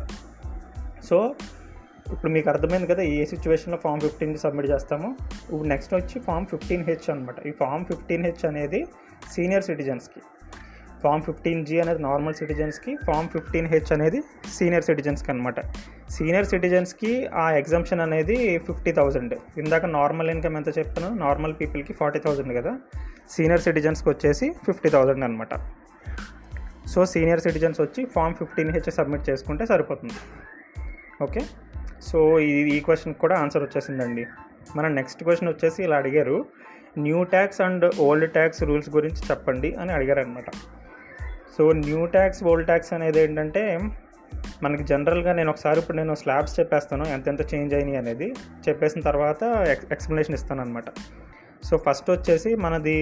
సో 1.05 1.35
ఇప్పుడు 2.13 2.33
మీకు 2.33 2.49
అర్థమైంది 2.49 2.87
కదా 2.87 3.03
ఏ 3.03 3.25
సిచ్యువేషన్లో 3.25 3.79
ఫామ్ 3.79 4.01
ఫిఫ్టీన్ 4.01 4.37
సబ్మిట్ 4.37 4.71
చేస్తామో? 4.71 5.09
ఇప్పుడు 5.45 5.69
నెక్స్ట్ 5.69 5.95
వచ్చి 5.95 6.21
ఫామ్ 6.21 6.47
ఫిఫ్టీన్ 6.47 6.85
హెచ్ 6.85 7.11
అనమాట 7.11 7.47
ఈ 7.47 7.51
ఫామ్ 7.51 7.85
ఫిఫ్టీన్ 7.85 8.25
హెచ్ 8.25 8.45
అనేది 8.45 8.87
సీనియర్ 9.33 9.65
సిటిజన్స్కి 9.65 10.21
ఫామ్ 11.03 11.23
ఫిఫ్టీన్ 11.27 11.61
జీ 11.69 11.77
అనేది 11.81 12.01
నార్మల్ 12.09 12.37
సిటిజన్స్కి 12.41 12.93
ఫామ్ 13.07 13.29
ఫిఫ్టీన్ 13.29 13.69
హెచ్ 13.73 13.91
అనేది 13.97 14.19
సీనియర్ 14.57 14.87
సిటిజన్స్కి 14.89 15.31
అనమాట 15.33 15.61
సీనియర్ 16.17 16.49
సిటిజన్స్కి 16.53 17.13
ఆ 17.43 17.47
ఎగ్జామ్షన్ 17.61 18.03
అనేది 18.07 18.37
ఫిఫ్టీ 18.67 18.93
థౌజండ్ 18.93 19.35
ఇందాక 19.63 19.85
నార్మల్ 19.99 20.31
ఇన్కమ్ 20.35 20.57
ఎంత 20.61 20.79
చెప్పాను 20.79 21.11
నార్మల్ 21.25 21.55
పీపుల్కి 21.61 21.93
ఫార్టీ 22.01 22.21
థౌజండ్ 22.27 22.53
కదా. 22.59 22.75
సీనియర్ 23.31 23.63
సిటిజన్స్కి 23.67 24.09
వచ్చేసి 24.09 24.49
ఫిఫ్టీ 24.67 24.89
థౌజండ్ 24.89 25.25
అనమాట 25.25 25.55
సో 26.93 27.01
సీనియర్ 27.13 27.41
సిటిజన్స్ 27.41 27.81
వచ్చి 27.81 28.01
ఫామ్ 28.15 28.35
ఫిఫ్టీన్ 28.35 28.73
హెచ్ 28.77 28.91
సబ్మిట్ 28.97 29.25
చేసుకుంటే 29.31 29.67
సరిపోతుంది. 29.67 30.19
ఓకే? 31.23 31.43
సో 32.09 32.19
ఈ 32.49 32.53
ఈ 32.77 32.81
క్వశ్చన్కి 32.81 33.21
కూడా 33.21 33.35
ఆన్సర్ 33.43 33.63
వచ్చేసిందండి. 33.63 34.25
మన 34.77 34.87
నెక్స్ట్ 34.99 35.23
క్వశ్చన్ 35.27 35.51
వచ్చేసి 35.53 35.81
ఇలా 35.87 35.97
అడిగారు 36.03 36.37
new 37.05 37.21
tax 37.35 37.61
and 37.67 37.85
old 38.07 38.27
tax 38.31 38.63
rules 38.69 38.91
గురించి 38.97 39.23
చెప్పండి 39.31 39.71
అని 39.75 39.93
అడిగారు 39.93 40.21
అనమాట 40.21 40.49
so 41.57 41.73
new 41.73 42.07
tax 42.07 42.43
old 42.51 42.67
tax 42.67 42.93
అనేది 42.93 43.19
ఏంటంటే 43.23 43.63
మనకి 44.63 44.85
జనరల్గా 44.85 45.33
నేను 45.33 45.51
ఒకసారి 45.51 45.79
ఇప్పుడు 45.81 45.97
నేను 45.97 46.15
స్లాబ్స్ 46.15 46.61
చెప్పేస్తాను 46.61 47.05
ఎంతెంత 47.05 47.43
చేంజ్ 47.55 47.75
అయినాయి 47.75 47.97
అనేది. 47.97 48.29
చెప్పేసిన 48.69 49.01
తర్వాత 49.01 49.43
ఎక్స్ 49.73 49.89
ఎక్స్ప్లెనేషన్ 49.93 50.35
ఇస్తాను 50.35 50.61
అనమాట 50.61 50.89
సో 51.69 51.77
ఫస్ట్ 51.77 52.09
వచ్చేసి 52.11 52.51
మనది 52.55 52.97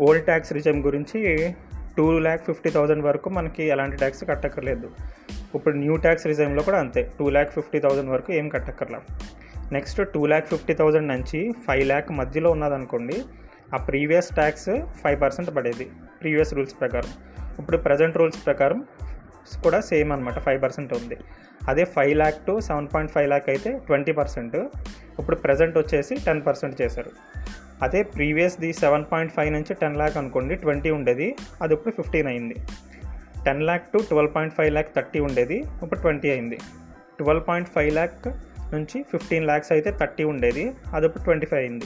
ఓల్డ్ 0.00 0.24
ట్యాక్స్ 0.24 0.52
రిజమ్ 0.52 0.80
గురించి 0.82 1.20
టూ 1.96 2.18
ల్యాక్ 2.18 2.44
ఫిఫ్టీ 2.44 2.70
థౌజండ్ 2.70 3.04
వరకు 3.04 3.28
మనకి 3.30 3.62
ఎలాంటి 3.74 3.96
ట్యాక్స్ 3.96 4.22
కట్టక్కర్లేదు. 4.30 4.88
ఇప్పుడు 5.56 5.74
న్యూ 5.76 5.96
ట్యాక్స్ 5.96 6.26
రిజైమ్లో 6.26 6.62
కూడా 6.62 6.78
అంతే 6.78 7.02
టూ 7.18 7.26
ల్యాక్ 7.28 7.50
ఫిఫ్టీ 7.50 7.78
థౌజండ్ 7.78 8.10
వరకు 8.10 8.32
ఏం 8.32 8.48
కట్టక్కర్లా. 8.48 9.00
Next 9.72 10.00
two 10.14 10.22
lakh 10.26 10.46
fifty 10.46 10.74
thousand 10.74 11.08
నుంచి 11.08 11.40
ఫైవ్ 11.66 11.84
ల్యాక్ 11.90 12.12
మధ్యలో 12.12 12.50
ఉన్నదనుకోండి 12.50 13.18
ఆ 13.74 13.78
ప్రీవియస్ 13.88 14.30
ట్యాక్స్ 14.34 14.70
ఫైవ్ 15.02 15.18
పర్సెంట్ 15.20 15.50
పడేది 15.56 15.86
ప్రీవియస్ 16.22 16.54
రూల్స్ 16.54 16.80
ప్రకారం. 16.80 17.12
ఇప్పుడు 17.58 17.76
ప్రజెంట్ 17.76 18.16
రూల్స్ 18.16 18.46
ప్రకారం 18.46 18.84
కూడా 19.62 19.80
సేమ్ 19.80 20.12
అనమాట 20.12 20.38
ఫైవ్ 20.38 20.62
పర్సెంట్ 20.62 20.92
ఉంది. 20.94 21.16
అదే 21.68 21.84
five 21.84 22.16
lakh 22.16 22.46
to 22.46 22.60
seven 22.60 22.88
point 22.94 23.12
five 23.12 23.28
lakh 23.28 23.48
అయితే 23.48 23.78
ట్వంటీ 23.86 24.12
పర్సెంట్ 24.12 24.56
ఇప్పుడు 25.18 25.36
ప్రజెంట్ 25.36 25.78
వచ్చేసి 25.78 26.14
టెన్ 26.14 26.46
పర్సెంట్ 26.46 26.82
చేశారు. 26.82 27.10
అదే 27.82 28.02
ప్రీవియస్ది 28.02 28.72
సెవెన్ 28.72 29.04
పాయింట్ 29.12 29.32
ఫైవ్ 29.32 29.52
నుంచి 29.52 29.74
టెన్ 29.74 29.96
ల్యాక్ 29.96 30.16
అనుకోండి 30.16 30.54
ట్వంటీ 30.54 30.90
ఉండేది 30.90 31.36
అది 31.62 31.74
ఇప్పుడు 31.74 31.94
ఫిఫ్టీన్ 31.94 32.26
అయింది. 32.26 32.54
Ten 33.44 33.62
lakh 33.62 33.92
to 33.92 33.98
twelve 33.98 34.34
point 34.34 34.54
five 34.54 34.72
lakh 34.72 34.94
thirty 34.96 35.20
ఉండేది 35.20 35.58
ఇప్పుడు 35.82 36.00
ట్వంటీ 36.00 36.30
అయింది. 36.30 36.58
ట్వెల్వ్ 37.18 37.48
పాయింట్ 37.48 37.68
ఫైవ్ 37.68 37.92
ల్యాక్ 37.92 38.28
నుంచి 38.74 39.02
ఫిఫ్టీన్ 39.02 39.44
ల్యాక్స్ 39.44 39.72
అయితే 39.72 39.90
థర్టీ 39.90 40.24
ఉండేది 40.24 40.72
అది 40.94 41.06
ఇప్పుడు 41.06 41.24
ట్వంటీ 41.24 41.46
ఫైవ్ 41.46 41.60
అయింది. 41.60 41.84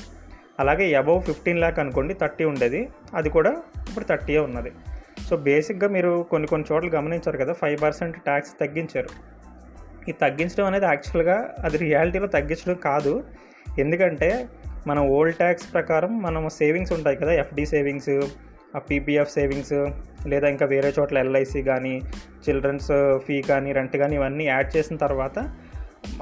అలాగే 0.60 0.94
అబవ్ 0.94 1.22
ఫిఫ్టీన్ 1.22 1.58
ల్యాక్ 1.58 1.78
అనుకోండి 1.78 2.14
థర్టీ 2.14 2.44
ఉండేది 2.44 2.88
అది 3.14 3.30
కూడా 3.30 3.50
ఇప్పుడు 3.88 4.04
థర్టీయే 4.04 4.38
ఉన్నది. 4.38 4.72
సో 5.30 5.36
బేసిక్గా 5.36 5.88
మీరు 5.88 6.26
కొన్ని 6.30 6.48
కొన్ని 6.48 6.74
చోట్ల 6.74 6.88
గమనించారు 6.98 7.38
కదా 7.38 7.52
ఫైవ్ 7.52 7.82
పర్సెంట్ 7.82 8.16
ట్యాక్స్ 8.16 8.52
తగ్గించారు. 8.60 9.08
ఈ 10.08 10.12
తగ్గించడం 10.12 10.64
అనేది 10.64 10.84
యాక్చువల్గా 10.84 11.54
అది 11.64 11.76
రియాలిటీలో 11.76 12.26
తగ్గించడం 12.26 12.74
కాదు. 12.74 13.24
ఎందుకంటే 13.78 14.48
మన 14.86 14.98
ఓల్డ్ 14.98 15.36
ట్యాక్స్ 15.36 15.72
ప్రకారం 15.72 16.22
మనం 16.22 16.48
సేవింగ్స్ 16.48 16.92
ఉంటాయి 16.92 17.16
కదా 17.16 17.32
ఎఫ్డి 17.32 17.66
సేవింగ్స్ 17.66 18.20
పీపీఎఫ్ 18.90 19.30
సేవింగ్స్ 19.30 19.72
లేదా 20.28 20.48
ఇంకా 20.48 20.66
వేరే 20.66 20.92
చోట్ల 20.98 21.18
ఎల్ఐసి 21.18 21.62
కానీ 21.62 22.00
చిల్డ్రన్స్ 22.48 23.18
ఫీ 23.18 23.42
కానీ 23.42 23.72
రెంట్ 23.72 23.96
కానీ 23.96 24.16
ఇవన్నీ 24.16 24.44
యాడ్ 24.44 24.76
చేసిన 24.76 24.96
తర్వాత 24.96 25.50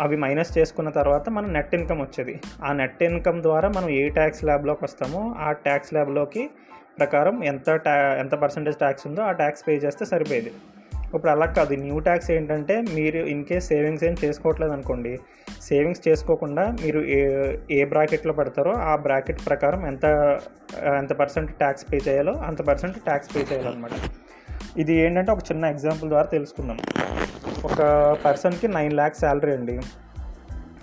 అవి 0.00 0.16
మైనస్ 0.16 0.58
చేసుకున్న 0.58 0.90
తర్వాత 0.90 1.28
మన 1.28 1.46
నెట్ 1.46 1.74
ఇన్కమ్ 1.74 2.00
వచ్చేది. 2.00 2.40
ఆ 2.64 2.72
నెట్ 2.72 3.02
ఇన్కమ్ 3.02 3.42
ద్వారా 3.42 3.68
మనం 3.68 3.88
ఏ 3.88 4.08
ట్యాక్స్ 4.08 4.44
ల్యాబ్లోకి 4.44 4.84
వస్తామో 4.84 5.34
ఆ 5.38 5.52
ట్యాక్స్ 5.52 5.94
ల్యాబ్లోకి 5.94 6.50
ప్రకారం 6.98 7.44
ఎంత 7.44 7.74
ట్యా 7.74 8.14
ఎంత 8.14 8.34
పర్సంటేజ్ 8.34 8.76
ట్యాక్స్ 8.76 9.06
ఉందో 9.06 9.22
ఆ 9.22 9.32
ట్యాక్స్ 9.32 9.68
పే 9.68 9.72
చేస్తే 9.72 10.04
సరిపోయేది. 10.04 10.52
ఇప్పుడు 11.14 11.30
అలా 11.30 11.46
కాదు. 11.46 11.74
న్యూ 11.74 11.98
ట్యాక్స్ 11.98 12.30
ఏంటంటే 12.30 12.80
మీరు 12.94 13.16
ఇన్ 13.16 13.44
కేస్ 13.44 13.66
సేవింగ్స్ 13.68 14.04
ఏం 14.04 14.16
చేసుకోవట్లేదు 14.24 14.72
అనుకోండి 14.72 15.18
సేవింగ్స్ 15.62 16.08
చేసుకోకుండా 16.08 16.64
మీరు 16.70 17.00
ఏ 17.00 17.20
ఏ 17.70 17.84
బ్రాకెట్లో 17.84 18.32
పెడతారో 18.32 18.72
ఆ 18.72 18.96
బ్రాకెట్ 18.96 19.46
ప్రకారం 19.46 19.86
ఎంత 19.86 20.04
ఎంత 20.96 21.12
పర్సెంట్ 21.12 21.52
ట్యాక్స్ 21.52 21.92
పే 21.92 22.00
చేయాలో 22.08 22.32
అంత 22.32 22.62
పర్సెంట్ 22.62 22.96
ట్యాక్స్ 22.96 23.36
పే 23.36 23.40
చేయాలన్నమాట. 23.40 23.90
ఇది 24.78 24.94
ఏంటంటే 24.94 25.32
ఒక 25.32 25.38
చిన్న 25.52 25.64
ఎగ్జాంపుల్ 25.64 26.08
ద్వారా 26.10 26.26
తెలుసుకుందాం. 26.26 26.78
ఒక 27.64 27.80
పర్సన్కి 28.24 28.68
నైన్ 28.68 28.92
ల్యాక్స్ 28.92 29.20
శాలరీ 29.20 29.52
అండి. 29.52 29.80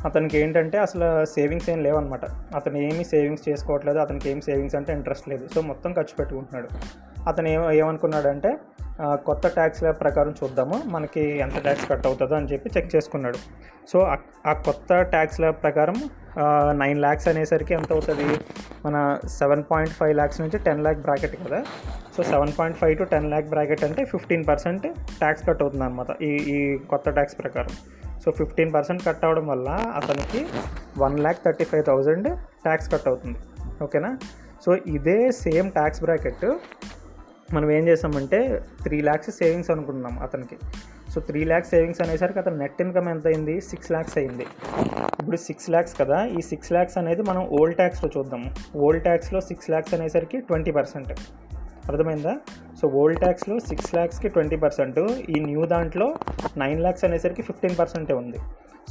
అతనికి 0.06 0.38
ఏంటంటే 0.38 0.78
అసలు 0.78 1.26
సేవింగ్స్ 1.26 1.70
ఏం 1.70 1.84
లేవన్నమాట. 1.84 2.26
అతను 2.56 2.78
ఏమీ 2.78 3.04
సేవింగ్స్ 3.04 3.50
చేసుకోవట్లేదు 3.50 3.98
అతనికి 3.98 4.30
ఏం 4.30 4.42
సేవింగ్స్ 4.42 4.76
అంటే 4.76 4.94
ఇంట్రెస్ట్ 4.94 5.30
లేదు. 5.30 5.48
సో 5.56 5.62
మొత్తం 5.62 5.94
ఖర్చు 5.94 6.16
పెట్టుకుంటున్నాడు. 6.20 6.68
అతను 7.30 7.48
ఏమ 7.48 7.72
ఏమనుకున్నాడంటే 7.72 8.58
కొత్త 9.04 9.48
ట్యాక్స్ 9.48 9.84
ల్యాబ్ 9.84 10.00
ప్రకారం 10.00 10.36
చూద్దాము 10.44 10.82
మనకి 10.86 11.38
ఎంత 11.38 11.62
ట్యాక్స్ 11.62 11.90
కట్ 11.90 12.08
అవుతుందో 12.08 12.36
అని 12.36 12.46
చెప్పి 12.46 12.70
చెక్ 12.78 12.96
చేసుకున్నాడు. 12.96 13.38
సో 13.90 14.00
ఆ- 14.48 14.54
కొత్త 14.54 15.02
ట్యాక్స్ 15.02 15.40
ల్యాబ్ 15.40 15.56
ప్రకారం 15.56 15.94
నైన్ 16.80 17.00
ల్యాక్స్ 17.00 17.28
అనేసరికి 17.28 17.74
ఎంత 17.74 17.94
అవుతుంది? 17.94 18.40
మన 18.86 19.20
సెవెన్ 19.28 19.64
పాయింట్ 19.72 19.94
ఫైవ్ 19.94 20.16
ల్యాక్స్ 20.16 20.42
నుంచి 20.42 20.60
టెన్ 20.60 20.82
ల్యాక్ 20.82 21.00
బ్రాకెట్ 21.00 21.48
కదా. 21.48 21.64
So 22.18 22.24
seven 22.24 22.52
point 22.60 22.78
five 22.78 22.98
to 22.98 23.04
ten 23.04 23.26
lakh 23.26 23.50
bracket 23.50 23.84
అంటే 23.84 24.06
ఫిఫ్టీన్ 24.06 24.48
పర్సెంట్ 24.48 24.88
ట్యాక్స్ 25.20 25.48
కట్ 25.48 25.62
అవుతుంది 25.62 25.84
అనమాట 25.84 26.22
ఈ 26.22 26.28
ఈ 26.28 26.78
కొత్త 26.78 27.10
ట్యాక్స్ 27.10 27.40
ప్రకారం. 27.40 27.70
సో 28.26 28.32
ఫిఫ్టీన్ 28.32 28.74
పర్సెంట్ 28.74 29.06
కట్ 29.06 29.26
అవడం 29.26 29.48
వల్ల 29.48 29.70
అతనికి 29.70 30.46
one 30.98 31.20
lakh 31.20 31.38
thirty 31.46 31.64
five 31.64 31.86
thousand 31.86 32.38
tax 32.38 32.92
cut 32.92 33.08
అవుతుంది. 33.08 33.40
ఓకేనా? 33.84 34.18
సో 34.66 34.76
ఇదే 34.76 35.32
సేమ్ 35.32 35.72
ట్యాక్స్ 35.72 36.02
బ్రాకెట్ 36.02 36.46
మనం 37.54 37.72
ఏం 37.72 37.88
చేసామంటే 37.88 38.64
త్రీ 38.84 39.02
ల్యాక్స్ 39.02 39.30
సేవింగ్స్ 39.30 39.72
అనుకుంటున్నాం 39.72 40.20
అతనికి. 40.20 40.58
సో 41.12 41.20
త్రీ 41.20 41.44
ల్యాక్స్ 41.44 41.70
సేవింగ్స్ 41.70 42.02
అనేసరికి 42.02 42.40
అతను 42.40 42.56
నెట్ 42.56 42.82
ఇన్కమ్ 42.82 43.10
ఎంత 43.10 43.28
అయింది 43.28 43.62
సిక్స్ 43.62 43.92
ల్యాక్స్ 43.92 44.18
అయింది. 44.18 44.46
ఇప్పుడు 45.20 45.38
సిక్స్ 45.38 45.70
ల్యాక్స్ 45.70 46.00
కదా 46.00 46.26
ఈ 46.26 46.42
సిక్స్ 46.42 46.72
ల్యాక్స్ 46.72 46.98
అనేది 46.98 47.22
మనం 47.22 47.48
ఓల్డ్ 47.48 47.76
ట్యాక్స్లో 47.76 48.10
చూద్దాము. 48.18 48.52
ఓల్డ్ 48.76 49.04
ట్యాక్స్లో 49.04 49.42
సిక్స్ 49.42 49.70
ల్యాక్స్ 49.70 49.94
అనేసరికి 49.94 50.40
ట్వంటీ 50.40 50.72
పర్సెంట్ 50.72 51.12
అర్థమైందా? 51.90 52.34
సో 52.80 52.88
ఓల్డ్ 53.00 53.20
ట్యాక్స్లో 53.24 53.56
సిక్స్ 53.70 53.92
ల్యాక్స్కి 53.96 54.30
ట్వంటీ 54.36 54.58
పర్సెంట్ 54.64 55.00
ఈ 55.34 55.40
న్యూ 55.50 55.64
దాంట్లో 55.74 56.08
నైన్ 56.64 56.82
ల్యాక్స్ 56.86 57.06
అనేసరికి 57.08 57.44
ఫిఫ్టీన్ 57.50 57.76
పర్సెంటే 57.82 58.14
ఉంది. 58.22 58.40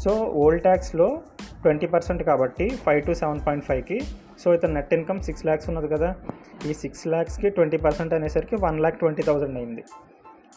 సో 0.03 0.13
ఓల్డ్ 0.43 0.63
ట్యాక్స్లో 0.67 1.07
ట్వంటీ 1.65 1.87
పర్సెంట్ 1.95 2.23
కాబట్టి 2.31 2.67
ఫైవ్ 2.85 3.01
టు 3.07 3.13
సెవెన్ 3.21 3.41
పాయింట్ 3.47 3.65
ఫైవ్కి 3.69 3.99
సో 4.43 4.55
ఇతను 4.57 4.75
నెట్ 4.79 4.93
ఇన్కమ్ 4.99 5.21
సిక్స్ 5.29 5.45
ల్యాక్స్ 5.49 5.69
ఉన్నది 5.71 5.89
కదా. 5.95 6.11
ఈ 6.69 6.73
సిక్స్ 6.83 7.05
ల్యాక్స్కి 7.15 7.49
ట్వంటీ 7.57 7.81
పర్సెంట్ 7.87 8.15
అనేసరికి 8.19 8.57
వన్ 8.67 8.79
ల్యాక్ 8.85 8.99
ట్వంటీ 9.03 9.25
థౌజండ్ 9.29 9.59
అయింది. 9.61 9.85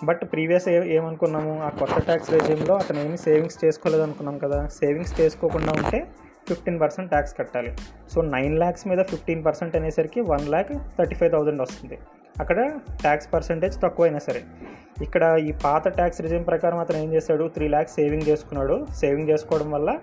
బట్ 0.07 0.21
ప్రీవియస్ 0.33 0.67
ఏ 0.73 0.77
ఏమనుకున్నాము? 0.97 1.53
ఆ 1.67 1.69
కొత్త 1.81 1.97
ట్యాక్స్ 2.07 2.31
రెజ్యూమ్లో 2.35 2.75
అతను 2.81 2.99
ఏమి 3.05 3.17
సేవింగ్స్ 3.25 3.57
చేసుకోలేదు 3.63 4.03
అనుకున్నాం 4.07 4.37
కదా. 4.45 4.59
సేవింగ్స్ 4.79 5.13
చేసుకోకుండా 5.21 5.73
ఉంటే 5.79 5.99
ఫిఫ్టీన్ 6.49 6.79
పర్సెంట్ 6.81 7.09
ట్యాక్స్ 7.13 7.35
కట్టాలి. 7.37 7.71
సో 8.13 8.21
నైన్ 8.35 8.55
ల్యాక్స్ 8.61 8.85
మీద 8.91 9.01
ఫిఫ్టీన్ 9.11 9.43
పర్సెంట్ 9.45 9.75
అనేసరికి 9.79 10.21
one 10.33 10.47
lakh 10.53 10.73
thirty 10.97 11.17
five 11.19 11.31
thousand 11.35 11.61
వస్తుంది. 11.65 11.97
అక్కడ 12.39 12.79
ట్యాక్స్ 13.01 13.33
పర్సంటేజ్ 13.33 13.81
తక్కువైనా 13.81 14.19
సరే. 14.19 14.41
ఇక్కడ 15.01 15.37
ఈ 15.39 15.51
పాత 15.51 15.87
ట్యాక్స్ 15.87 16.21
రిజిమ్ 16.21 16.47
ప్రకారం 16.47 16.77
అతను 16.77 16.97
ఏం 16.97 17.13
చేశాడు? 17.13 17.47
త్రీ 17.47 17.67
ల్యాక్స్ 17.67 17.95
సేవింగ్ 17.95 18.27
చేసుకున్నాడు. 18.27 18.85
సేవింగ్ 18.95 19.29
చేసుకోవడం 19.29 19.71
వల్ల 19.71 19.99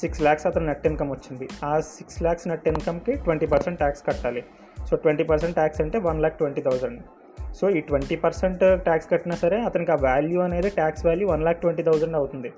సిక్స్ 0.00 0.22
ల్యాక్స్ 0.22 0.46
అతను 0.46 0.66
నెట్ 0.66 0.86
ఇన్కమ్ 0.86 1.10
వచ్చింది. 1.10 1.48
ఆ 1.64 1.80
సిక్స్ 1.80 2.22
ల్యాక్స్ 2.22 2.48
నెట్ 2.48 2.68
ఇన్కమ్కి 2.68 3.12
ట్వంటీ 3.14 3.46
పర్సెంట్ 3.46 3.78
ట్యాక్స్ 3.78 4.06
కట్టాలి. 4.06 4.44
సో 4.90 4.96
ట్వంటీ 4.96 5.24
పర్సెంట్ 5.24 5.54
ట్యాక్స్ 5.54 5.80
అంటే 5.80 5.98
one 5.98 6.20
lakh 6.20 6.38
twenty 6.38 6.60
thousand 6.60 7.00
so 7.60 7.70
ఈ 7.70 7.80
ట్వంటీ 7.80 8.16
పర్సెంట్ 8.16 8.58
ట్యాక్స్ 8.58 9.10
కట్టినా 9.10 9.36
సరే 9.36 9.60
అతనికి 9.60 9.92
ఆ 9.92 9.94
వాల్యూ 9.94 10.40
అనేది 10.40 10.70
tax 10.70 11.06
value 11.06 11.28
one 11.28 11.42
lakh 11.42 11.60
twenty 11.60 11.82
thousand 11.82 12.16
అవుతుంది. 12.16 12.52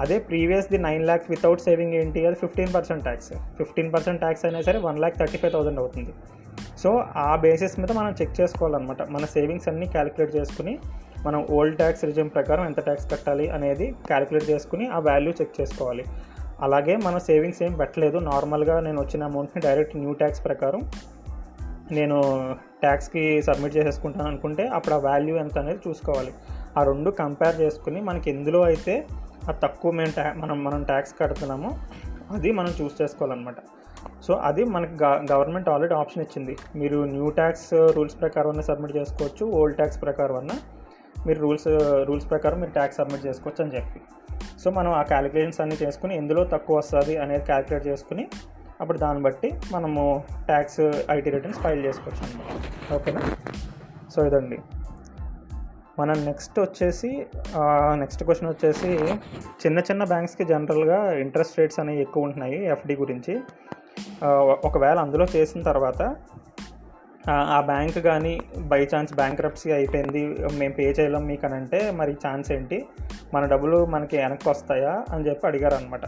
అదే 0.00 0.18
previous 0.18 0.70
the 0.70 0.78
nine 0.78 1.04
lakhs 1.04 1.30
without 1.30 1.60
saving 1.60 1.94
ఏంటి? 1.94 2.26
అది 2.26 2.36
fifteen 2.36 2.74
percent 2.74 3.02
tax 3.02 3.32
fifteen 3.32 3.92
percent 3.92 4.20
tax 4.20 4.44
అయినా 4.44 4.60
సరే 4.60 4.78
one 4.78 4.98
lakh 4.98 5.16
thirty 5.18 5.38
five 5.38 5.52
thousand 5.52 5.78
అవుతుంది. 5.78 6.12
సో 6.82 7.04
ఆ 7.16 7.36
బేసిస్ 7.36 7.80
మీద 7.80 7.92
మనం 7.92 8.14
చెక్ 8.22 8.40
చేసుకోవాలన్నమాట. 8.40 9.02
మన 9.02 9.24
సేవింగ్స్ 9.24 9.68
అన్నీ 9.68 9.86
క్యాలిక్యులేట్ 9.86 10.36
చేసుకుని 10.36 10.78
మనం 11.26 11.46
ఓల్డ్ 11.50 11.76
ట్యాక్స్ 11.76 12.04
రిజ్యూమ్ 12.04 12.30
ప్రకారం 12.30 12.66
ఎంత 12.66 12.80
ట్యాక్స్ 12.80 13.10
కట్టాలి 13.10 13.50
అనేది 13.50 13.94
క్యాలిక్యులేట్ 14.06 14.50
చేసుకుని 14.50 14.86
ఆ 14.88 14.98
వాల్యూ 14.98 15.32
చెక్ 15.40 15.60
చేసుకోవాలి. 15.60 16.04
అలాగే 16.60 16.96
మన 16.96 17.18
సేవింగ్స్ 17.18 17.62
ఏం 17.62 17.72
పెట్టలేదు. 17.72 18.18
నార్మల్గా 18.18 18.80
నేను 18.80 19.00
వచ్చిన 19.00 19.24
అమౌంట్ని 19.24 19.62
డైరెక్ట్ 19.62 19.96
న్యూ 19.96 20.12
ట్యాక్స్ 20.12 20.44
ప్రకారం 20.44 20.80
నేను 21.90 22.22
ట్యాక్స్కి 22.80 23.42
సబ్మిట్ 23.42 23.76
చేసేసుకుంటాను 23.76 24.28
అనుకుంటే 24.28 24.66
అప్పుడు 24.66 24.94
ఆ 24.94 24.98
వాల్యూ 24.98 25.36
ఎంత 25.36 25.58
అనేది 25.58 25.78
చూసుకోవాలి. 25.88 26.32
ఆ 26.78 26.82
రెండు 26.82 27.10
కంపేర్ 27.10 27.60
చేసుకుని 27.60 28.00
మనకి 28.00 28.30
ఎందులో 28.30 28.62
అయితే 28.62 29.06
ఆ 29.48 29.52
తక్కువ 29.52 29.90
మేము 29.92 30.10
ట్యా 30.10 30.32
మనం 30.32 30.64
మనం 30.64 30.84
ట్యాక్స్ 30.84 31.14
కడుతున్నామో 31.20 31.70
అది 32.30 32.52
మనం 32.52 32.72
చూస్ 32.82 33.02
చేసుకోవాలన్నమాట. 33.02 33.56
సో 34.22 34.34
అది 34.34 34.64
మనకి 34.64 35.04
గవర్నమెంట్ 35.04 35.68
ఆల్రెడీ 35.68 35.94
ఆప్షన్ 35.94 36.22
ఇచ్చింది. 36.22 36.56
మీరు 36.76 37.04
న్యూ 37.04 37.30
ట్యాక్స్ 37.30 37.72
రూల్స్ 37.72 38.20
ప్రకారం 38.20 38.62
సబ్మిట్ 38.62 38.96
చేసుకోవచ్చు 38.96 39.46
ఓల్డ్ 39.46 39.76
ట్యాక్స్ 39.76 40.02
ప్రకారం 40.02 40.36
అన్న 40.36 40.50
మీరు 41.26 41.40
రూల్స్ 41.40 41.64
రూల్స్ 42.04 42.30
ప్రకారం 42.30 42.60
మీరు 42.60 42.70
ట్యాక్స్ 42.70 42.98
సబ్మిట్ 42.98 43.26
చేసుకోవచ్చు 43.26 43.64
అని 43.64 43.76
చెప్పి. 43.76 44.00
సో 44.60 44.70
మనం 44.70 44.92
ఆ 44.92 45.02
క్యాలిక్యులేషన్స్ 45.02 45.60
అన్నీ 45.60 45.78
చేసుకుని 45.82 46.16
ఎందులో 46.16 46.44
తక్కువ 46.44 46.76
వస్తుంది 46.76 47.16
అనేది 47.16 47.44
క్యాలిక్యులేట్ 47.44 47.86
చేసుకుని 47.86 48.28
అప్పుడు 48.80 48.98
దాన్ని 48.98 49.22
బట్టి 49.22 49.54
మనము 49.72 50.24
ట్యాక్స్ 50.46 50.80
ఐటీ 51.10 51.30
రిటర్న్స్ 51.30 51.60
ఫైల్ 51.60 51.84
చేసుకోవచ్చు 51.84 52.20
అనమాట. 52.20 52.94
ఓకేనా? 52.94 53.36
సో 54.10 54.26
ఇదండి. 54.26 54.58
మనం 55.98 56.24
నెక్స్ట్ 56.24 56.60
వచ్చేసి 56.60 57.26
నెక్స్ట్ 57.94 58.24
క్వశ్చన్ 58.24 58.48
వచ్చేసి 58.48 58.88
చిన్న 59.66 59.78
చిన్న 59.78 60.04
బ్యాంక్స్కి 60.04 60.44
జనరల్గా 60.44 61.12
ఇంట్రెస్ట్ 61.12 61.58
రేట్స్ 61.58 61.80
అనేవి 61.80 62.00
ఎక్కువ 62.00 62.22
ఉంటున్నాయి 62.22 62.66
ఎఫ్డి 62.66 62.96
గురించి. 62.96 63.40
ఒకవేళ 64.64 64.98
అందులో 64.98 65.26
చేసిన 65.36 65.62
తర్వాత 65.62 66.16
ఆ, 67.30 67.60
బ్యాంక్ 67.60 67.98
కానీ 67.98 68.40
బై 68.58 68.84
ఛాన్స్ 68.84 69.14
బ్యాంక్రప్సీ 69.14 69.72
అయిపోయింది 69.72 70.22
మేము 70.58 70.74
పే 70.74 70.82
చేయలేం 70.90 71.26
మీకు 71.26 71.46
అని 71.46 71.54
అంటే 71.54 71.90
మరి 71.90 72.12
ఛాన్స్ 72.12 72.52
ఏంటి? 72.52 72.86
మన 73.34 73.46
డబ్బులు 73.46 73.86
మనకి 73.86 74.16
వెనక్కి 74.16 74.48
వస్తాయా 74.48 75.04
అని 75.10 75.28
చెప్పి 75.28 75.46
అడిగారు 75.46 75.74
అనమాట 75.74 76.00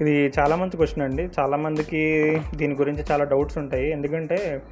ఇది 0.00 0.32
చాలా 0.38 0.56
మంచి 0.56 0.76
క్వశ్చన్ 0.76 1.02
అండి. 1.02 1.28
చాలామందికి 1.40 2.02
దీని 2.56 2.74
గురించి 2.74 3.04
చాలా 3.10 3.24
డౌట్స్ 3.24 3.58
ఉంటాయి. 3.58 3.90
ఎందుకంటే 3.90 4.62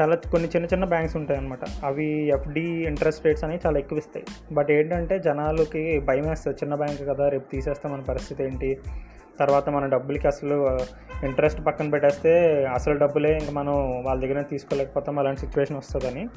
చాలా 0.00 0.14
కొన్ని 0.16 0.48
చిన్న 0.48 0.66
చిన్న 0.66 0.84
బ్యాంక్స్ 0.84 1.16
ఉంటాయి 1.16 1.40
అనమాట 1.40 1.84
అవి 1.84 2.28
ఎఫ్డి 2.28 2.60
ఇంట్రెస్ట్ 2.60 3.26
రేట్స్ 3.26 3.44
అనేవి 3.44 3.60
చాలా 3.66 3.78
ఎక్కువ 3.78 3.98
ఇస్తాయి. 3.98 4.26
బట్ 4.52 4.70
ఏంటంటే 4.70 5.18
జనాలకి 5.18 6.00
భయం 6.00 6.28
వేస్తుంది. 6.28 6.58
చిన్న 6.62 6.74
బ్యాంక్ 6.74 7.00
కదా 7.00 7.28
రేపు 7.28 7.50
తీసేస్తే 7.50 7.88
మన 7.88 8.00
పరిస్థితి 8.00 8.44
ఏంటి? 8.44 8.78
తర్వాత 9.38 9.70
మన 9.70 9.86
డబ్బులకి 9.86 10.26
అసలు 10.26 10.78
ఇంట్రెస్ట్ 11.24 11.66
పక్కన 11.66 11.90
పెట్టేస్తే 11.90 12.64
అసలు 12.64 12.98
డబ్బులే 12.98 13.38
ఇంక 13.38 13.50
మనం 13.50 14.04
వాళ్ళ 14.04 14.22
దగ్గర 14.22 14.42
తీసుకోలేకపోతాం 14.42 15.18
అలాంటి 15.18 15.40
సిచ్యువేషన్ 15.40 15.76
వస్తుందని. 15.76 16.28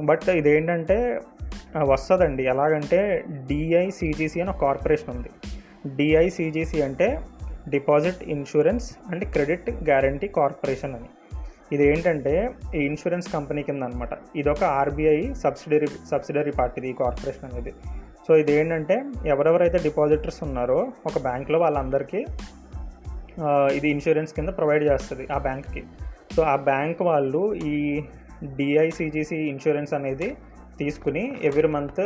బట్ 0.00 0.30
ఇదేంటంటే 0.30 1.20
వస్తుందండి. 1.82 2.44
ఎలాగంటే 2.44 3.24
డిఐసిజిసి 3.28 4.40
అని 4.40 4.50
ఒక 4.50 4.56
కార్పొరేషన్ 4.56 5.16
ఉంది. 5.16 5.28
డిఐసిజిసి 5.96 6.82
అంటే 6.82 7.20
deposit 7.68 8.22
insurance 8.22 8.96
and 9.10 9.24
credit 9.24 9.70
guarantee 9.70 10.28
corporation 10.28 10.94
అని. 10.94 11.08
ఇది 11.72 11.86
ఏంటంటే 11.86 12.50
ఈ 12.74 12.78
ఇన్సూరెన్స్ 12.78 13.32
కంపెనీ 13.32 13.62
కింద 13.62 13.82
అనమాట 13.82 14.08
ఇది 14.36 14.48
ఒక 14.48 14.64
ఆర్బీఐ 14.64 15.34
సబ్సిడరీ 15.34 15.86
సబ్సిడరీ 15.86 16.50
పార్టీది 16.50 16.88
ఈ 16.88 16.92
కార్పొరేషన్ 16.92 17.52
అనేది. 17.52 17.74
సో 18.26 18.32
ఇది 18.42 18.52
ఏంటంటే 18.58 18.96
ఎవరెవరైతే 19.32 19.78
డిపాజిటర్స్ 19.86 20.40
ఉన్నారో 20.46 20.78
ఒక 21.08 21.16
బ్యాంక్లో 21.28 21.58
వాళ్ళందరికీ 21.64 22.20
ఇది 23.76 23.88
ఇన్సూరెన్స్ 23.94 24.32
కింద 24.36 24.50
ప్రొవైడ్ 24.58 24.84
చేస్తుంది 24.90 25.24
ఆ 25.36 25.38
బ్యాంక్కి. 25.46 25.82
సో 26.34 26.40
ఆ 26.52 26.56
బ్యాంక్ 26.70 27.00
వాళ్ళు 27.10 27.42
ఈ 27.72 27.76
డిఐసిజీసీ 28.58 29.38
ఇన్సూరెన్స్ 29.52 29.92
అనేది 29.98 30.28
తీసుకుని 30.80 31.24
ఎవ్రీ 31.48 31.68
మంత్ 31.74 32.00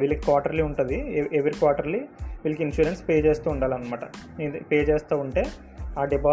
వీళ్ళకి 0.00 0.22
క్వార్టర్లీ 0.26 0.62
ఉంటుంది. 0.68 0.98
ఎవ్రీ 1.38 1.54
క్వార్టర్లీ 1.62 2.00
వీళ్ళకి 2.42 2.62
ఇన్సూరెన్స్ 2.66 3.00
పే 3.08 3.14
చేస్తూ 3.26 3.48
ఉండాలన్నమాట. 3.54 4.04
ఇది 4.46 4.58
పే 4.70 4.78
చేస్తూ 4.90 5.14
ఉంటే 5.24 5.44
ఆ 6.00 6.04
డిపా 6.12 6.32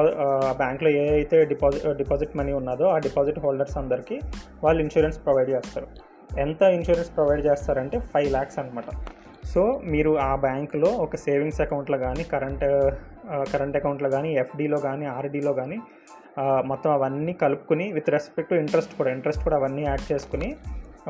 బ్యాంక్లో 0.61 0.89
ఏ 1.01 1.03
అయితే 1.17 1.37
డిపాజిట్ 1.51 1.87
డిపాజిట్ 2.01 2.33
మనీ 2.39 2.53
ఉన్నదో 2.59 2.85
ఆ 2.93 2.97
డిపాజిట్ 3.07 3.39
హోల్డర్స్ 3.45 3.75
అందరికీ 3.81 4.17
వాళ్ళు 4.65 4.79
ఇన్సూరెన్స్ 4.85 5.19
ప్రొవైడ్ 5.25 5.51
చేస్తారు. 5.55 5.87
ఎంత 6.43 6.61
ఇన్సూరెన్స్ 6.77 7.11
ప్రొవైడ్ 7.15 7.41
చేస్తారంటే 7.49 7.97
ఫైవ్ 8.11 8.29
ల్యాక్స్ 8.35 8.59
అనమాట 8.61 8.89
సో 9.43 9.81
మీరు 9.83 10.11
ఆ 10.19 10.35
బ్యాంకులో 10.35 10.87
ఒక 10.87 11.15
సేవింగ్స్ 11.15 11.61
అకౌంట్లో 11.61 11.97
కానీ 11.97 12.23
కరెంట్ 12.23 12.65
కరెంట్ 13.51 13.77
అకౌంట్లో 13.77 14.09
కానీ 14.09 14.33
ఎఫ్డీలో 14.33 14.77
కానీ 14.77 15.05
ఆర్డీలో 15.05 15.53
కానీ 15.53 15.77
మొత్తం 16.65 16.91
అవన్నీ 16.91 17.33
కలుపుకుని 17.33 17.91
విత్ 17.91 18.09
రెస్పెక్ట్ 18.09 18.49
టు 18.49 18.55
ఇంట్రెస్ట్ 18.55 18.97
కూడా 18.97 19.11
ఇంట్రెస్ట్ 19.11 19.43
కూడా 19.43 19.57
అవన్నీ 19.57 19.83
యాడ్ 19.83 20.13
చేసుకుని 20.13 20.49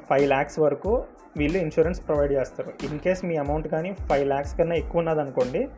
ఫైవ్ 0.10 0.28
ల్యాక్స్ 0.28 0.60
వరకు 0.60 1.06
వీళ్ళు 1.38 1.58
ఇన్సూరెన్స్ 1.58 2.08
ప్రొవైడ్ 2.08 2.32
చేస్తారు. 2.32 2.72
ఇన్ 2.84 3.00
కేస్ 3.00 3.26
మీ 3.26 3.36
అమౌంట్ 3.36 3.68
కానీ 3.68 3.92
ఫైవ్ 4.10 4.28
ల్యాక్స్ 4.28 4.58
కన్నా 4.58 4.76
ఎక్కువ 4.76 5.00
ఉన్నదనుకోండి 5.00 5.70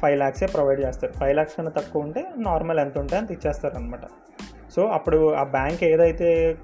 ఫైవ్ 0.00 0.18
ల్యాక్సే 0.18 0.46
ప్రొవైడ్ 0.46 0.80
చేస్తారు. 0.80 1.12
ఫైవ్ 1.12 1.34
ల్యాక్స్ 1.34 1.56
కన్నా 1.56 1.70
తక్కువ 1.70 2.02
ఉంటే 2.02 2.24
నార్మల్ 2.36 2.78
ఎంత 2.78 2.98
ఉంటే 2.98 3.16
అంత 3.16 3.30
ఇచ్చేస్తారు 3.32 3.76
అనమాట 3.76 4.04
సో 4.74 4.82
అప్పుడు 4.86 5.34
ఆ 5.34 5.42
బ్యాంక్ 5.42 5.84
ఏదైతే 5.84 6.56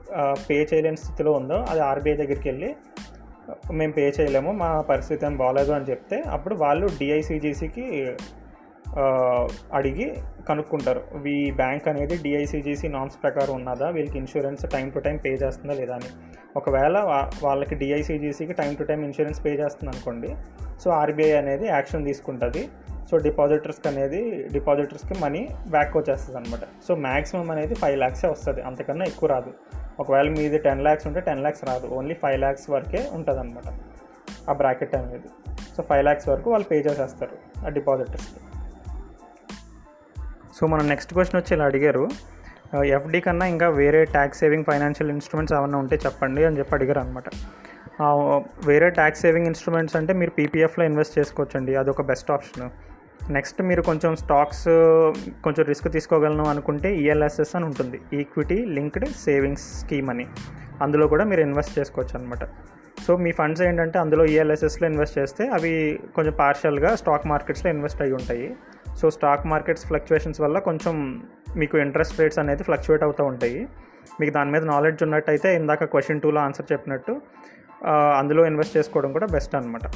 పే 0.49 0.67
చేయలేని 0.73 0.97
స్థితిలో 0.97 1.33
ఉందో 1.33 1.55
అది 1.55 1.81
ఆర్బీఐ 1.81 2.17
దగ్గరికి 2.17 2.49
వెళ్ళి 2.49 2.77
మేము 3.73 3.93
పే 3.93 4.13
చేయలేము 4.21 4.53
మా 4.53 4.81
పరిస్థితి 4.81 5.27
ఏం 5.27 5.37
బాగాలేదు 5.37 5.73
అని 5.73 5.85
చెప్తే 5.85 6.23
అప్పుడు 6.31 6.55
వాళ్ళు 6.55 6.87
డిఐసిజీసీకి 6.87 8.13
అడిగి 9.73 10.17
కనుక్కుంటారు. 10.49 11.27
ఈ 11.29 11.51
బ్యాంక్ 11.51 11.89
అనేది 11.89 12.17
డిఐసిజీసీ 12.17 12.89
నామ్స్ 12.89 13.23
ప్రకారం 13.23 13.55
ఉన్నదా? 13.55 13.89
వీళ్ళకి 13.89 14.19
insurance 14.19 14.71
time 14.71 14.91
to 14.91 14.99
time 14.99 15.17
pay 15.17 15.29
చేస్తుందా 15.31 15.75
లేదా? 15.75 15.95
అని. 15.95 16.05
ఒకవేళ 16.57 16.99
వాళ్ళకి 17.43 17.75
డిఐసిజీసీకి 17.75 18.53
time 18.53 18.75
to 18.75 18.83
time 18.83 19.05
insurance 19.05 19.45
pay 19.45 19.51
చేస్తుంది 19.51 19.97
అనుకోండి 19.97 20.37
సో 20.85 20.91
ఆర్బీఐ 20.91 21.33
అనేది 21.33 21.67
యాక్షన్ 21.67 22.05
తీసుకుంటుంది. 22.05 22.69
సో 23.11 23.17
డిపాజిటర్స్కి 23.17 23.89
అనేది 23.89 24.49
డిపాజిటర్స్కి 24.53 25.19
మనీ 25.19 25.49
బ్యాక్ 25.71 25.97
వచ్చేస్తుంది 25.97 26.39
అనమాట 26.39 26.61
సో 26.89 26.95
మ్యాక్సిమం 26.95 27.51
అనేది 27.51 27.75
ఫైవ్ 27.75 27.99
ల్యాక్సే 27.99 28.29
వస్తుంది 28.29 28.63
అంతకన్నా 28.63 29.05
ఎక్కువ 29.05 29.29
రాదు. 29.29 29.53
ఒకవేళ 30.01 30.29
మీది 30.39 30.59
టెన్ 30.67 30.83
ల్యాక్స్ 30.87 31.07
ఉంటే 31.07 31.21
టెన్ 31.29 31.43
ల్యాక్స్ 31.45 31.65
రాదు. 31.69 31.87
ఓన్లీ 31.99 32.15
ఫైవ్ 32.23 32.39
ల్యాక్స్ 32.45 32.67
వరకే 32.71 33.01
ఉంటుంది 33.17 33.41
అనమాట 33.41 33.69
ఆ 34.51 34.53
బ్రాకెట్ 34.61 34.95
అనేది. 34.97 35.29
సో 35.77 35.83
ఫైవ్ 35.89 36.05
ల్యాక్స్ 36.05 36.29
వరకు 36.29 36.49
వాళ్ళు 36.51 36.67
పే 36.69 36.77
చేసేస్తారు 36.87 37.37
ఆ 37.67 37.71
డిపాజిటర్స్కి 37.79 38.41
సో 40.57 40.67
మనం 40.73 40.85
నెక్స్ట్ 40.89 41.13
క్వశ్చన్ 41.13 41.39
వచ్చి 41.41 41.53
ఇలా 41.57 41.65
అడిగారు. 41.71 42.05
ఎఫ్డి 42.97 43.21
కన్నా 43.21 43.47
ఇంకా 43.47 43.69
వేరే 43.81 44.01
ట్యాక్స్ 44.15 44.39
సేవింగ్ 44.41 44.65
ఫైనాన్షియల్ 44.65 45.11
ఇన్స్ట్రుమెంట్స్ 45.13 45.55
ఏమైనా 45.55 45.79
ఉంటే 45.79 45.97
చెప్పండి 46.05 46.43
అని 46.45 46.59
చెప్పి 46.59 46.75
అడిగారు 46.75 47.01
అనమాట 47.01 47.29
వేరే 48.67 48.89
ట్యాక్స్ 48.99 49.21
సేవింగ్ 49.25 49.47
ఇన్స్ట్రుమెంట్స్ 49.47 49.97
అంటే 49.97 50.13
మీరు 50.21 50.33
పీపీఎఫ్లో 50.39 50.85
ఇన్వెస్ట్ 50.85 51.15
చేసుకోవచ్చండి. 51.19 51.73
అది 51.81 51.91
ఒక 51.91 52.03
బెస్ట్ 52.11 52.31
ఆప్షన్ 52.31 52.65
నెక్స్ట్ 53.37 53.61
మీరు 53.69 53.83
కొంచెం 53.89 54.13
స్టాక్స్ 54.23 54.65
కొంచెం 55.45 55.63
రిస్క్ 55.71 55.89
తీసుకోగలను 55.97 56.45
అనుకుంటే 56.53 56.89
ఈఎల్ఎస్ఎస్ 57.03 57.53
అని 57.57 57.65
ఉంటుంది. 57.71 57.99
ఈక్విటీ 58.21 58.59
లింక్డ్ 58.77 59.07
సేవింగ్స్ 59.25 59.67
స్కీమ్ 59.81 60.09
అని. 60.15 60.27
అందులో 60.85 61.05
కూడా 61.13 61.25
మీరు 61.31 61.43
ఇన్వెస్ట్ 61.49 61.75
చేసుకోవచ్చు 61.79 62.15
అనమాట 62.19 62.45
సో 63.05 63.13
మీ 63.25 63.31
ఫండ్స్ 63.39 63.63
ఏంటంటే 63.69 63.97
అందులో 64.03 64.25
ఈఎల్ఎస్ఎస్లో 64.33 64.87
ఇన్వెస్ట్ 64.91 65.17
చేస్తే 65.21 65.45
అవి 65.57 65.73
కొంచెం 66.17 66.35
పార్షియల్గా 66.43 66.91
స్టాక్ 67.01 67.25
మార్కెట్స్లో 67.33 67.69
ఇన్వెస్ట్ 67.75 68.03
అయి 68.05 68.15
ఉంటాయి. 68.19 68.47
సో 69.01 69.07
స్టాక్ 69.17 69.45
మార్కెట్స్ 69.53 69.85
ఫ్లక్చువేషన్స్ 69.91 70.41
వల్ల 70.45 70.57
కొంచెం 70.69 70.95
మీకు 71.61 71.77
ఇంట్రెస్ట్ 71.85 72.19
రేట్స్ 72.21 72.41
అనేది 72.43 72.63
ఫ్లక్చువేట్ 72.69 73.05
అవుతూ 73.07 73.23
ఉంటాయి. 73.33 73.61
మీకు 74.21 74.33
దాని 74.37 74.51
మీద 74.55 74.65
నాలెడ్జ్ 74.73 75.01
ఉన్నట్టయితే 75.07 75.49
ఇందాక 75.61 75.85
క్వశ్చన్ 75.95 76.21
టూలో 76.25 76.41
ఆన్సర్ 76.47 76.67
చెప్పినట్టు 76.73 77.15
అందులో 78.21 78.43
ఇన్వెస్ట్ 78.51 78.75
చేసుకోవడం 78.79 79.11
కూడా 79.17 79.27
బెస్ట్ 79.35 79.55
అనమాట 79.59 79.87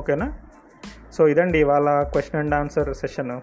ఓకేనా 0.00 0.26
సో 1.14 1.28
ఇదండి 1.28 1.58
ఇవాళ 1.58 2.02
question 2.02 2.40
and 2.40 2.54
answer 2.54 2.94
session 2.94 3.40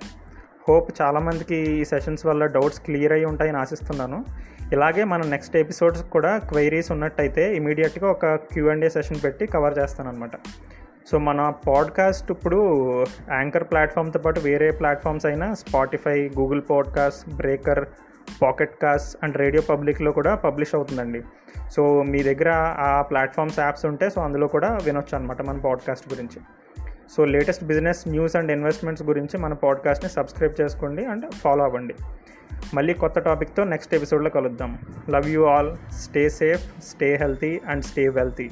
hope 0.70 1.02
చాలామందికి 1.02 1.56
ఈ 1.56 1.86
సెషన్స్ 1.86 2.26
వల్ల 2.26 2.46
డౌట్స్ 2.46 2.82
క్లియర్ 2.82 3.14
అయ్యి 3.14 3.26
ఉంటాయని 3.26 3.58
ఆశిస్తున్నాను. 3.58 4.26
ఇలాగే 4.74 5.04
మన 5.04 5.22
నెక్స్ట్ 5.28 5.56
ఎపిసోడ్స్ 5.56 6.04
కూడా 6.04 6.38
క్వైరీస్ 6.38 6.92
ఉన్నట్టయితే 6.92 7.56
ఇమీడియట్గా 7.56 8.12
ఒక 8.12 8.26
క్యూ 8.26 8.70
అండ్ 8.70 8.86
ఏ 8.86 8.90
సెషన్ 8.90 9.18
పెట్టి 9.24 9.46
కవర్ 9.46 9.80
చేస్తానమాట 9.80 10.32
సో 11.12 11.18
మన 11.18 11.54
పాడ్కాస్ట్ 11.68 12.32
ఇప్పుడు 12.32 12.60
యాంకర్ 13.32 13.64
ప్లాట్ఫామ్తో 13.64 14.20
పాటు 14.20 14.40
వేరే 14.40 14.72
ప్లాట్ఫామ్స్ 14.72 15.26
అయినా 15.26 15.54
Spotify 15.54 16.30
Google 16.40 16.62
podcast 16.70 17.36
Breaker 17.36 17.86
Pocket 18.42 18.82
cast 18.82 19.18
and 19.24 19.38
radio 19.38 19.76
పబ్లిక్లో 19.76 20.12
కూడా 20.12 20.36
పబ్లిష్ 20.36 20.76
అవుతుందండి. 20.76 21.22
సో 21.72 22.04
మీ 22.04 22.24
దగ్గర 22.24 22.50
ఆ 22.80 23.02
ప్లాట్ఫామ్స్ 23.02 23.60
యాప్స్ 23.60 23.86
ఉంటే 23.86 24.10
సో 24.10 24.22
అందులో 24.22 24.48
కూడా 24.48 24.78
వినొచ్చు 24.84 25.18
అనమాట 25.18 25.42
మన 25.42 25.58
పాడ్కాస్ట్ 25.58 26.14
గురించి. 26.14 26.42
So 27.18 27.26
latest 27.26 27.64
business 27.64 28.08
news 28.08 28.36
and 28.36 28.52
investments 28.52 29.06
గురించి 29.06 29.38
మన 29.38 29.54
పాడ్కాస్ట్ని 29.54 30.12
సబ్స్క్రైబ్ 30.12 30.62
చేసుకోండి 30.62 31.06
అండ్ 31.06 31.32
ఫాలో 31.32 31.64
అవ్వండి. 31.64 31.96
మళ్ళీ 32.74 32.94
కొత్త 32.94 33.20
టాపిక్తో 33.20 33.64
నెక్స్ట్ 33.64 33.94
ఎపిసోడ్లో 33.94 34.30
కలుద్దాం. 34.30 34.80
Love 35.10 35.30
you 35.30 35.46
all. 35.46 35.76
Stay 35.94 36.30
safe 36.30 36.84
stay 36.84 37.16
healthy 37.16 37.62
and 37.68 37.84
stay 37.84 38.08
wealthy. 38.08 38.50